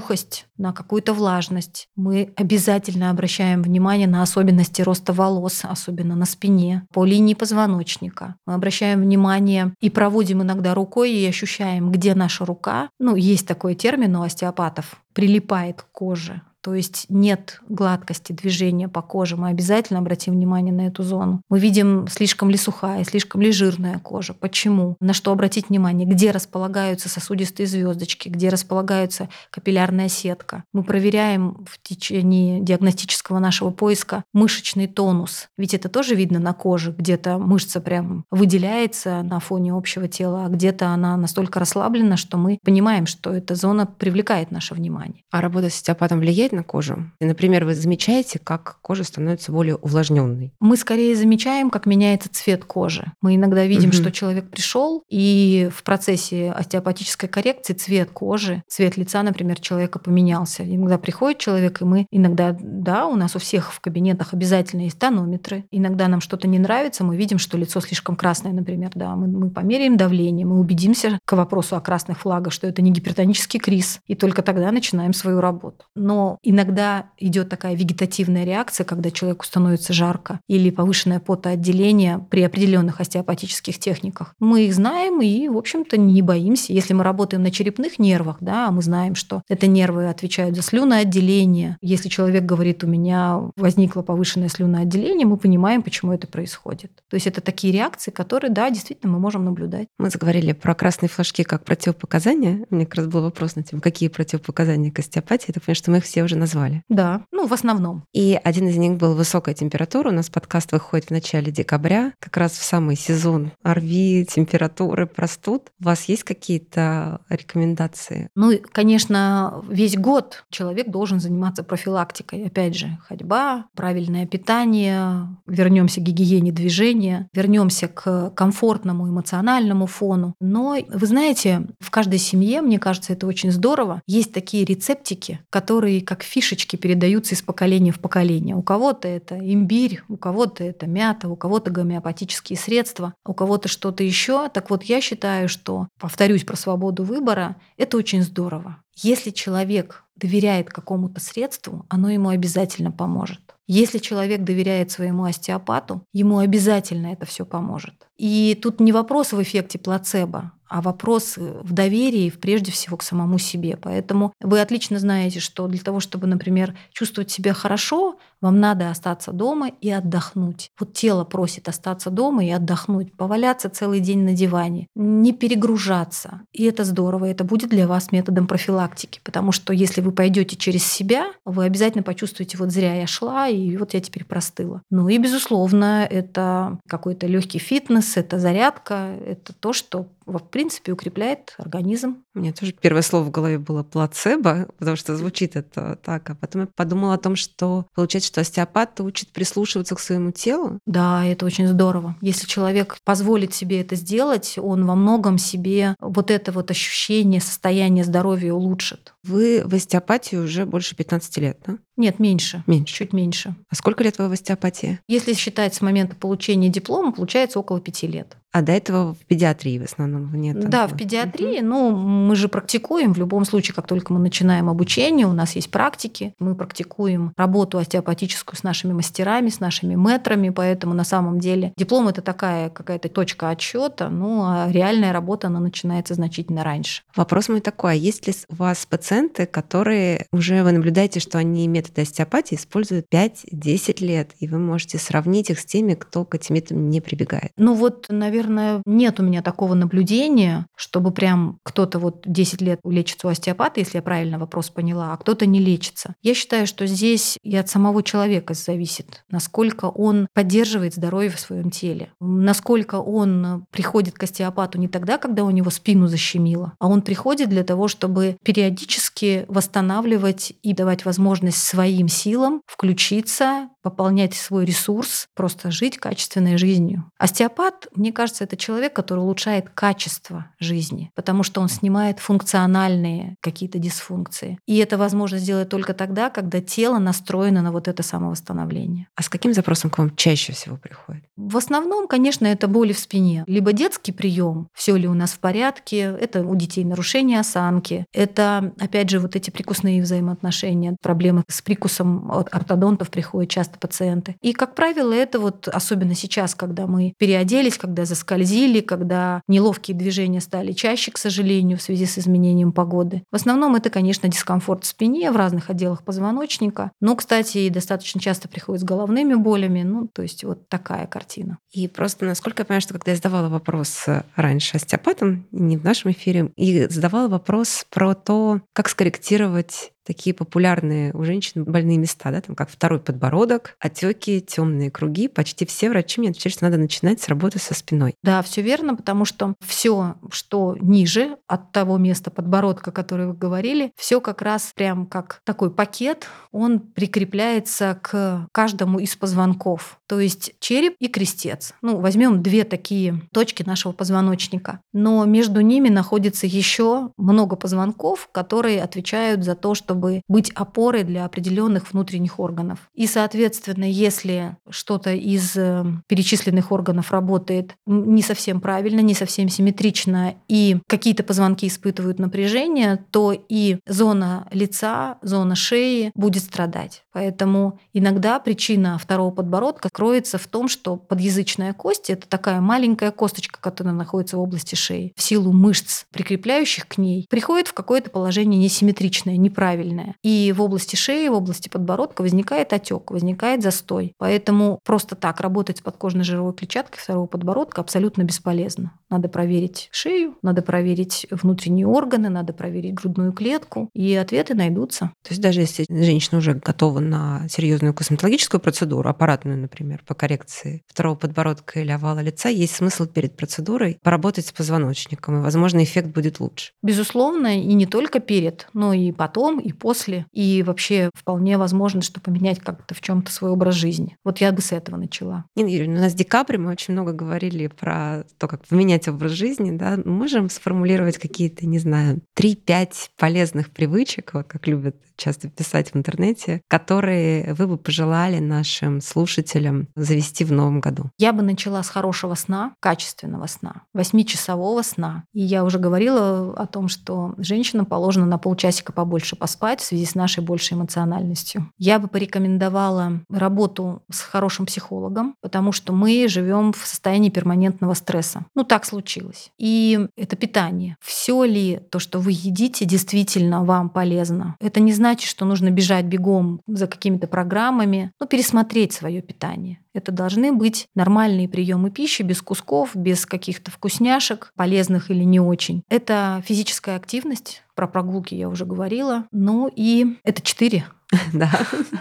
[0.57, 1.87] на какую-то влажность.
[1.95, 8.35] Мы обязательно обращаем внимание на особенности роста волос, особенно на спине, по линии позвоночника.
[8.45, 12.89] Мы обращаем внимание и проводим иногда рукой и ощущаем, где наша рука.
[12.99, 19.01] Ну, есть такой термин у остеопатов прилипает к коже то есть нет гладкости движения по
[19.01, 21.41] коже, мы обязательно обратим внимание на эту зону.
[21.49, 24.35] Мы видим, слишком ли сухая, слишком ли жирная кожа.
[24.35, 24.95] Почему?
[24.99, 26.07] На что обратить внимание?
[26.07, 30.63] Где располагаются сосудистые звездочки, где располагается капиллярная сетка.
[30.71, 35.47] Мы проверяем в течение диагностического нашего поиска мышечный тонус.
[35.57, 36.93] Ведь это тоже видно на коже.
[36.95, 42.59] Где-то мышца прям выделяется на фоне общего тела, а где-то она настолько расслаблена, что мы
[42.63, 45.23] понимаем, что эта зона привлекает наше внимание.
[45.31, 47.11] А работа с остеопатом влияет влияет на кожу?
[47.19, 50.53] Например, вы замечаете, как кожа становится более увлажненной?
[50.59, 53.11] Мы скорее замечаем, как меняется цвет кожи.
[53.21, 53.95] Мы иногда видим, угу.
[53.95, 60.63] что человек пришел, и в процессе остеопатической коррекции цвет кожи, цвет лица, например, человека поменялся.
[60.63, 64.99] Иногда приходит человек, и мы иногда, да, у нас у всех в кабинетах обязательно есть
[64.99, 65.65] тонометры.
[65.71, 69.49] Иногда нам что-то не нравится, мы видим, что лицо слишком красное, например, да, мы, мы
[69.49, 74.15] померяем давление, мы убедимся к вопросу о красных флагах, что это не гипертонический криз, и
[74.15, 75.85] только тогда начинаем свою работу.
[75.95, 83.01] Но иногда идет такая вегетативная реакция, когда человеку становится жарко, или повышенное потоотделение при определенных
[83.01, 84.35] остеопатических техниках.
[84.39, 86.73] Мы их знаем и, в общем-то, не боимся.
[86.73, 91.77] Если мы работаем на черепных нервах, да, мы знаем, что это нервы отвечают за слюноотделение.
[91.81, 96.91] Если человек говорит, у меня возникло повышенное слюноотделение, мы понимаем, почему это происходит.
[97.09, 99.87] То есть это такие реакции, которые, да, действительно мы можем наблюдать.
[99.97, 102.65] Мы заговорили про красные флажки как противопоказания.
[102.69, 105.45] У меня как раз был вопрос на тему, какие противопоказания к остеопатии.
[105.49, 106.83] Я так что мы их все уже назвали.
[106.89, 108.03] Да, ну, в основном.
[108.13, 110.09] И один из них был высокая температура.
[110.09, 115.69] У нас подкаст выходит в начале декабря, как раз в самый сезон ОРВИ, температуры, простуд.
[115.79, 118.29] У вас есть какие-то рекомендации?
[118.35, 122.45] Ну, конечно, весь год человек должен заниматься профилактикой.
[122.45, 130.35] Опять же, ходьба, правильное питание, вернемся к гигиене движения, вернемся к комфортному эмоциональному фону.
[130.39, 136.01] Но, вы знаете, в каждой семье, мне кажется, это очень здорово, есть такие рецептики, которые
[136.01, 138.55] как фишечки передаются из поколения в поколение.
[138.55, 144.03] У кого-то это имбирь, у кого-то это мята, у кого-то гомеопатические средства, у кого-то что-то
[144.03, 144.49] еще.
[144.49, 148.77] Так вот, я считаю, что, повторюсь про свободу выбора, это очень здорово.
[148.95, 153.39] Если человек доверяет какому-то средству, оно ему обязательно поможет.
[153.67, 157.93] Если человек доверяет своему остеопату, ему обязательно это все поможет.
[158.17, 163.03] И тут не вопрос в эффекте плацебо, а вопрос э, в доверии, прежде всего, к
[163.03, 163.75] самому себе.
[163.81, 169.31] Поэтому вы отлично знаете, что для того, чтобы, например, чувствовать себя хорошо, вам надо остаться
[169.31, 170.69] дома и отдохнуть.
[170.79, 176.41] Вот тело просит остаться дома и отдохнуть, поваляться целый день на диване, не перегружаться.
[176.53, 180.55] И это здорово, это будет для вас методом профилактики, потому что если вы вы пойдете
[180.55, 184.81] через себя, вы обязательно почувствуете, вот зря я шла, и вот я теперь простыла.
[184.89, 190.07] Ну и, безусловно, это какой-то легкий фитнес, это зарядка, это то, что
[190.37, 192.23] в принципе, укрепляет организм.
[192.35, 196.29] У меня тоже первое слово в голове было плацебо, потому что звучит это так.
[196.29, 200.79] А потом я подумала о том, что получается, что остеопат учит прислушиваться к своему телу.
[200.85, 202.15] Да, это очень здорово.
[202.21, 208.03] Если человек позволит себе это сделать, он во многом себе вот это вот ощущение состояния
[208.03, 209.13] здоровья улучшит.
[209.23, 211.79] Вы в остеопатии уже больше 15 лет, да?
[211.99, 212.63] Нет, меньше.
[212.65, 212.95] Меньше.
[212.95, 213.55] Чуть меньше.
[213.69, 214.99] А сколько лет вы в остеопатии?
[215.09, 218.37] Если считать с момента получения диплома, получается около пяти лет.
[218.51, 220.67] А до этого в педиатрии в основном нет?
[220.69, 221.59] Да, в педиатрии.
[221.59, 221.65] Угу.
[221.67, 223.13] Ну, мы же практикуем.
[223.13, 226.33] В любом случае, как только мы начинаем обучение, у нас есть практики.
[226.39, 230.49] Мы практикуем работу остеопатическую с нашими мастерами, с нашими метрами.
[230.49, 234.09] Поэтому на самом деле диплом это такая какая-то точка отсчета.
[234.09, 237.03] Ну, а реальная работа, она начинается значительно раньше.
[237.15, 237.91] Вопрос мой такой.
[237.91, 243.05] А есть ли у вас пациенты, которые уже вы наблюдаете, что они методы остеопатии используют
[243.11, 247.51] 5-10 лет, и вы можете сравнить их с теми, кто к этим методам не прибегает?
[247.57, 253.27] Ну вот, наверное, нет у меня такого наблюдения, чтобы прям кто-то вот 10 лет лечится
[253.27, 256.15] у остеопата, если я правильно вопрос поняла, а кто-то не лечится.
[256.21, 261.71] Я считаю, что здесь и от самого человека зависит, насколько он поддерживает здоровье в своем
[261.71, 267.01] теле, насколько он приходит к остеопату не тогда, когда у него спину защемило, а он
[267.01, 275.27] приходит для того, чтобы периодически восстанавливать и давать возможность своим силам включиться, пополнять свой ресурс,
[275.35, 277.09] просто жить качественной жизнью.
[277.17, 283.79] Остеопат, мне кажется, это человек, который улучшает качество жизни, потому что он снимает функциональные какие-то
[283.79, 284.59] дисфункции.
[284.65, 289.07] И это возможно сделать только тогда, когда тело настроено на вот это самовосстановление.
[289.15, 291.23] А с каким запросом к вам чаще всего приходит?
[291.37, 293.43] В основном, конечно, это боли в спине.
[293.47, 298.73] Либо детский прием, все ли у нас в порядке, это у детей нарушение осанки, это,
[298.79, 304.35] опять же, вот эти прикусные взаимоотношения, проблемы с прикусом от ортодонтов приходят часто пациенты.
[304.41, 310.41] И, как правило, это вот, особенно сейчас, когда мы переоделись, когда заскользили, когда неловкие движения
[310.41, 313.23] стали чаще, к сожалению, в связи с изменением погоды.
[313.31, 316.91] В основном это, конечно, дискомфорт в спине в разных отделах позвоночника.
[317.01, 319.83] Но, кстати, и достаточно часто приходит с головными болями.
[319.83, 321.57] Ну, то есть вот такая картина.
[321.71, 324.05] И просто, насколько я понимаю, что когда я задавала вопрос
[324.35, 331.13] раньше остеопатам, не в нашем эфире, и задавала вопрос про то, как скорректировать такие популярные
[331.13, 335.27] у женщин больные места, да, там как второй подбородок, отеки, темные круги.
[335.27, 338.15] Почти все врачи мне отвечают, что надо начинать с работы со спиной.
[338.23, 343.91] Да, все верно, потому что все, что ниже от того места подбородка, который вы говорили,
[343.97, 349.99] все как раз прям как такой пакет, он прикрепляется к каждому из позвонков.
[350.07, 351.75] То есть череп и крестец.
[351.83, 354.79] Ну, возьмем две такие точки нашего позвоночника.
[354.91, 361.03] Но между ними находится еще много позвонков, которые отвечают за то, чтобы чтобы быть опорой
[361.03, 362.89] для определенных внутренних органов.
[362.93, 370.35] И, соответственно, если что-то из э, перечисленных органов работает не совсем правильно, не совсем симметрично,
[370.47, 377.03] и какие-то позвонки испытывают напряжение, то и зона лица, зона шеи будет страдать.
[377.11, 383.59] Поэтому иногда причина второго подбородка кроется в том, что подъязычная кость— это такая маленькая косточка,
[383.59, 385.11] которая находится в области шеи.
[385.17, 390.15] В силу мышц, прикрепляющих к ней, приходит в какое-то положение несимметричное, неправильное правильное.
[390.23, 394.13] И в области шеи, в области подбородка возникает отек, возникает застой.
[394.17, 398.93] Поэтому просто так работать с подкожной жировой клетчаткой второго подбородка абсолютно бесполезно.
[399.09, 405.11] Надо проверить шею, надо проверить внутренние органы, надо проверить грудную клетку, и ответы найдутся.
[405.23, 410.83] То есть даже если женщина уже готова на серьезную косметологическую процедуру, аппаратную, например, по коррекции
[410.87, 416.09] второго подбородка или овала лица, есть смысл перед процедурой поработать с позвоночником, и, возможно, эффект
[416.09, 416.71] будет лучше.
[416.83, 420.25] Безусловно, и не только перед, но и потом, и после.
[420.31, 424.17] И вообще вполне возможно, что поменять как-то в чем то свой образ жизни.
[424.23, 425.45] Вот я бы с этого начала.
[425.55, 429.31] Нина Юрьевна, у нас в декабре мы очень много говорили про то, как поменять образ
[429.31, 429.71] жизни.
[429.71, 429.97] Да?
[430.05, 436.61] можем сформулировать какие-то, не знаю, 3-5 полезных привычек, вот как любят часто писать в интернете,
[436.67, 441.11] которые вы бы пожелали нашим слушателям завести в новом году?
[441.17, 445.25] Я бы начала с хорошего сна, качественного сна, восьмичасового сна.
[445.33, 450.05] И я уже говорила о том, что женщинам положено на полчасика побольше поспать в связи
[450.05, 451.69] с нашей большей эмоциональностью.
[451.77, 458.45] Я бы порекомендовала работу с хорошим психологом, потому что мы живем в состоянии перманентного стресса.
[458.55, 459.51] Ну, так случилось.
[459.57, 460.95] И это питание.
[461.01, 464.55] Все ли то, что вы едите, действительно вам полезно?
[464.59, 469.79] Это не значит, что нужно бежать бегом за какими-то программами, но пересмотреть свое питание.
[469.93, 475.83] Это должны быть нормальные приемы пищи, без кусков, без каких-то вкусняшек, полезных или не очень.
[475.89, 479.25] Это физическая активность, про прогулки я уже говорила.
[479.31, 480.85] Ну и это четыре.
[481.33, 481.49] Да.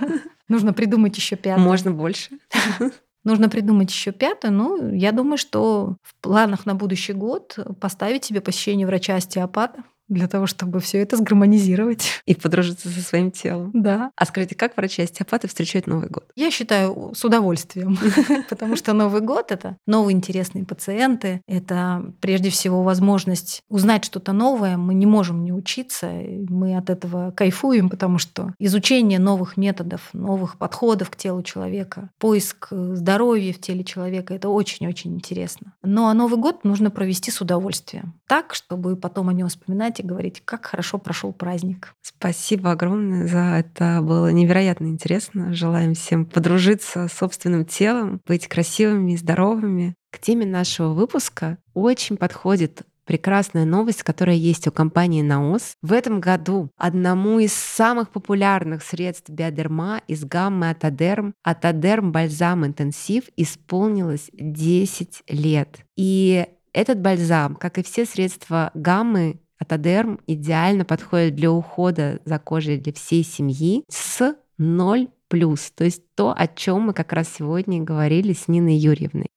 [0.48, 1.64] Нужно придумать еще пятое.
[1.64, 2.38] Можно больше.
[3.24, 4.50] Нужно придумать еще пятое.
[4.50, 10.46] Ну, я думаю, что в планах на будущий год поставить себе посещение врача-остеопата для того,
[10.46, 12.22] чтобы все это сгармонизировать.
[12.24, 13.70] И подружиться со своим телом.
[13.74, 14.10] Да.
[14.16, 16.24] А скажите, как врачи-остеопаты встречают Новый год?
[16.36, 17.98] Я считаю, с удовольствием,
[18.48, 24.76] потому что Новый год— это новые интересные пациенты, это прежде всего возможность узнать что-то новое.
[24.76, 26.10] Мы не можем не учиться,
[26.48, 32.68] мы от этого кайфуем, потому что изучение новых методов, новых подходов к телу человека, поиск
[32.70, 35.74] здоровья в теле человека— это очень-очень интересно.
[35.82, 40.42] Но Новый год нужно провести с удовольствием, так, чтобы потом о нем вспоминать и говорить,
[40.44, 41.94] как хорошо прошел праздник.
[42.02, 44.00] Спасибо огромное за это.
[44.02, 45.54] Было невероятно интересно.
[45.54, 49.94] Желаем всем подружиться с собственным телом, быть красивыми и здоровыми.
[50.10, 55.72] К теме нашего выпуска очень подходит прекрасная новость, которая есть у компании Наос.
[55.80, 63.24] В этом году одному из самых популярных средств биодерма из гаммы Атодерм, Атодерм Бальзам Интенсив,
[63.36, 65.78] исполнилось 10 лет.
[65.96, 72.78] И этот бальзам, как и все средства гаммы, Атодерм идеально подходит для ухода за кожей
[72.78, 77.82] для всей семьи с 0 плюс, то есть то, о чем мы как раз сегодня
[77.82, 79.28] говорили с Ниной Юрьевной.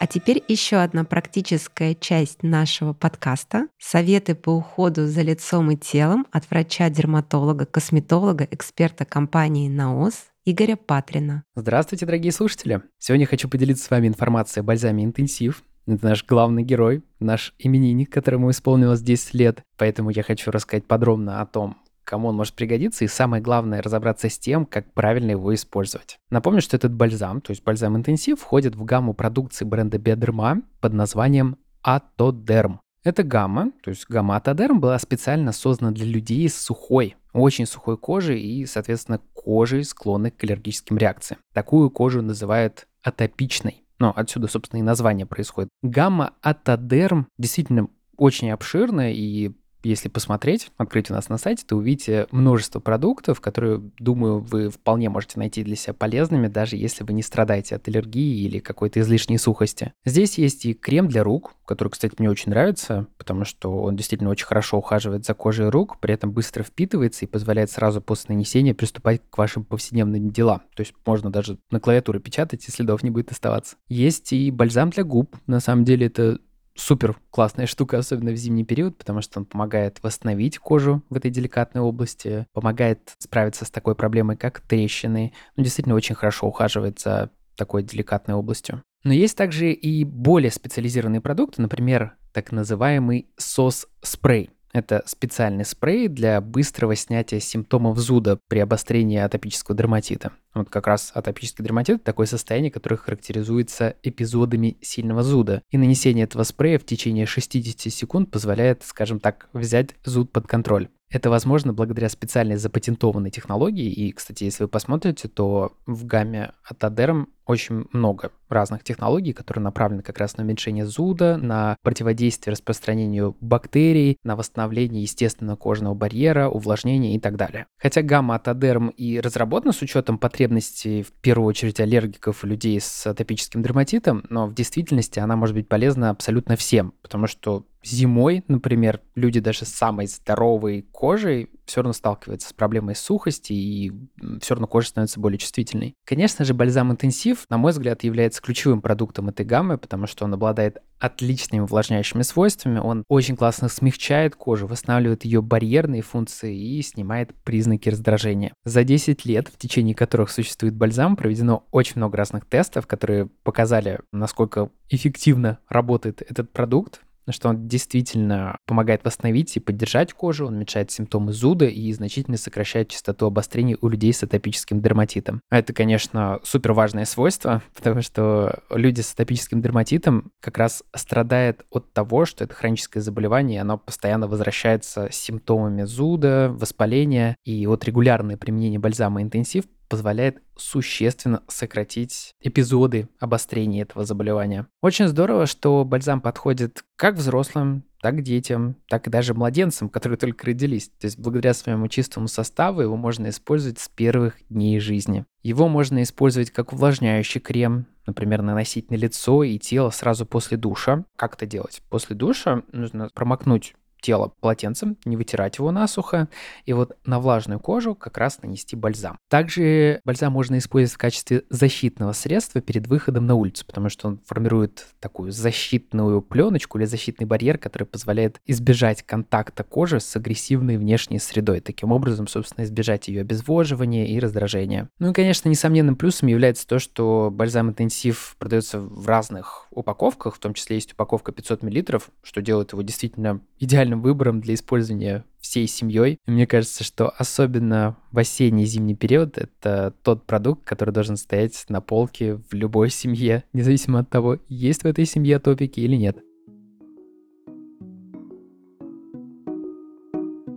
[0.00, 3.66] А теперь еще одна практическая часть нашего подкаста.
[3.80, 11.42] Советы по уходу за лицом и телом от врача-дерматолога, косметолога, эксперта компании «Наос» Игоря Патрина.
[11.56, 12.80] Здравствуйте, дорогие слушатели!
[12.98, 15.64] Сегодня хочу поделиться с вами информацией о бальзаме «Интенсив»,
[15.94, 19.62] это наш главный герой, наш именинник, которому исполнилось 10 лет.
[19.76, 24.30] Поэтому я хочу рассказать подробно о том, кому он может пригодиться, и самое главное разобраться
[24.30, 26.18] с тем, как правильно его использовать.
[26.30, 30.94] Напомню, что этот бальзам, то есть бальзам интенсив, входит в гамму продукции бренда Биодерма под
[30.94, 32.80] названием Атодерм.
[33.04, 37.96] Эта гамма, то есть гамма Атодерм, была специально создана для людей с сухой, очень сухой
[37.96, 41.40] кожей и, соответственно, кожей, склонной к аллергическим реакциям.
[41.52, 43.84] Такую кожу называют атопичной.
[43.98, 45.70] Но отсюда, собственно, и название происходит.
[45.82, 49.52] Гамма-атодерм действительно очень обширная и
[49.88, 55.08] если посмотреть, открыть у нас на сайте, то увидите множество продуктов, которые, думаю, вы вполне
[55.08, 59.38] можете найти для себя полезными, даже если вы не страдаете от аллергии или какой-то излишней
[59.38, 59.92] сухости.
[60.04, 64.30] Здесь есть и крем для рук, который, кстати, мне очень нравится, потому что он действительно
[64.30, 68.74] очень хорошо ухаживает за кожей рук, при этом быстро впитывается и позволяет сразу после нанесения
[68.74, 70.62] приступать к вашим повседневным делам.
[70.74, 73.76] То есть можно даже на клавиатуре печатать, и следов не будет оставаться.
[73.88, 75.36] Есть и бальзам для губ.
[75.46, 76.38] На самом деле это
[76.78, 81.30] супер классная штука, особенно в зимний период, потому что он помогает восстановить кожу в этой
[81.30, 85.32] деликатной области, помогает справиться с такой проблемой, как трещины.
[85.56, 88.82] Ну, действительно, очень хорошо ухаживает за такой деликатной областью.
[89.04, 94.50] Но есть также и более специализированные продукты, например, так называемый сос-спрей.
[94.72, 100.32] Это специальный спрей для быстрого снятия симптомов зуда при обострении атопического дерматита.
[100.54, 105.62] Вот как раз атопический дерматит– такое состояние, которое характеризуется эпизодами сильного зуда.
[105.70, 110.88] И нанесение этого спрея в течение 60 секунд позволяет, скажем так, взять зуд под контроль.
[111.10, 113.90] Это возможно благодаря специальной запатентованной технологии.
[113.90, 119.64] И, кстати, если вы посмотрите, то в гамме от Адерм очень много разных технологий, которые
[119.64, 126.48] направлены как раз на уменьшение зуда, на противодействие распространению бактерий, на восстановление естественного кожного барьера,
[126.48, 127.66] увлажнение и так далее.
[127.78, 132.80] Хотя гамма от Адерм и разработана с учетом потребностей, в первую очередь, аллергиков и людей
[132.80, 138.44] с атопическим дерматитом, но в действительности она может быть полезна абсолютно всем, потому что зимой,
[138.48, 143.92] например, люди даже с самой здоровой кожей все равно сталкиваются с проблемой сухости, и
[144.40, 145.94] все равно кожа становится более чувствительной.
[146.04, 150.34] Конечно же, бальзам интенсив, на мой взгляд, является ключевым продуктом этой гаммы, потому что он
[150.34, 157.34] обладает отличными увлажняющими свойствами, он очень классно смягчает кожу, восстанавливает ее барьерные функции и снимает
[157.44, 158.52] признаки раздражения.
[158.64, 164.00] За 10 лет, в течение которых существует бальзам, проведено очень много разных тестов, которые показали,
[164.12, 167.02] насколько эффективно работает этот продукт,
[167.32, 172.88] что он действительно помогает восстановить и поддержать кожу, он уменьшает симптомы зуда и значительно сокращает
[172.88, 175.40] частоту обострений у людей с атопическим дерматитом.
[175.50, 181.92] Это, конечно, супер важное свойство, потому что люди с атопическим дерматитом как раз страдают от
[181.92, 187.84] того, что это хроническое заболевание, и оно постоянно возвращается с симптомами зуда, воспаления, и от
[187.84, 194.66] регулярного применения бальзама интенсив позволяет существенно сократить эпизоды обострения этого заболевания.
[194.82, 200.46] Очень здорово, что бальзам подходит как взрослым, так детям, так и даже младенцам, которые только
[200.46, 200.88] родились.
[201.00, 205.24] То есть благодаря своему чистому составу его можно использовать с первых дней жизни.
[205.42, 211.04] Его можно использовать как увлажняющий крем, например, наносить на лицо и тело сразу после душа.
[211.16, 211.82] Как это делать?
[211.88, 216.28] После душа нужно промокнуть тело полотенцем, не вытирать его насухо,
[216.64, 219.18] и вот на влажную кожу как раз нанести бальзам.
[219.28, 224.20] Также бальзам можно использовать в качестве защитного средства перед выходом на улицу, потому что он
[224.26, 231.18] формирует такую защитную пленочку или защитный барьер, который позволяет избежать контакта кожи с агрессивной внешней
[231.18, 231.60] средой.
[231.60, 234.88] Таким образом, собственно, избежать ее обезвоживания и раздражения.
[234.98, 240.38] Ну и, конечно, несомненным плюсом является то, что бальзам интенсив продается в разных упаковках, в
[240.38, 245.66] том числе есть упаковка 500 мл, что делает его действительно идеальным выбором для использования всей
[245.66, 246.18] семьей.
[246.26, 251.64] И мне кажется, что особенно в осенний зимний период это тот продукт, который должен стоять
[251.68, 256.18] на полке в любой семье, независимо от того, есть в этой семье топики или нет.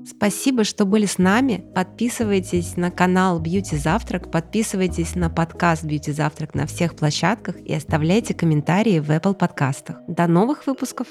[0.05, 1.63] Спасибо, что были с нами.
[1.73, 8.33] Подписывайтесь на канал Beauty Завтрак, подписывайтесь на подкаст Beauty Завтрак на всех площадках и оставляйте
[8.33, 9.97] комментарии в Apple подкастах.
[10.07, 11.07] До новых выпусков!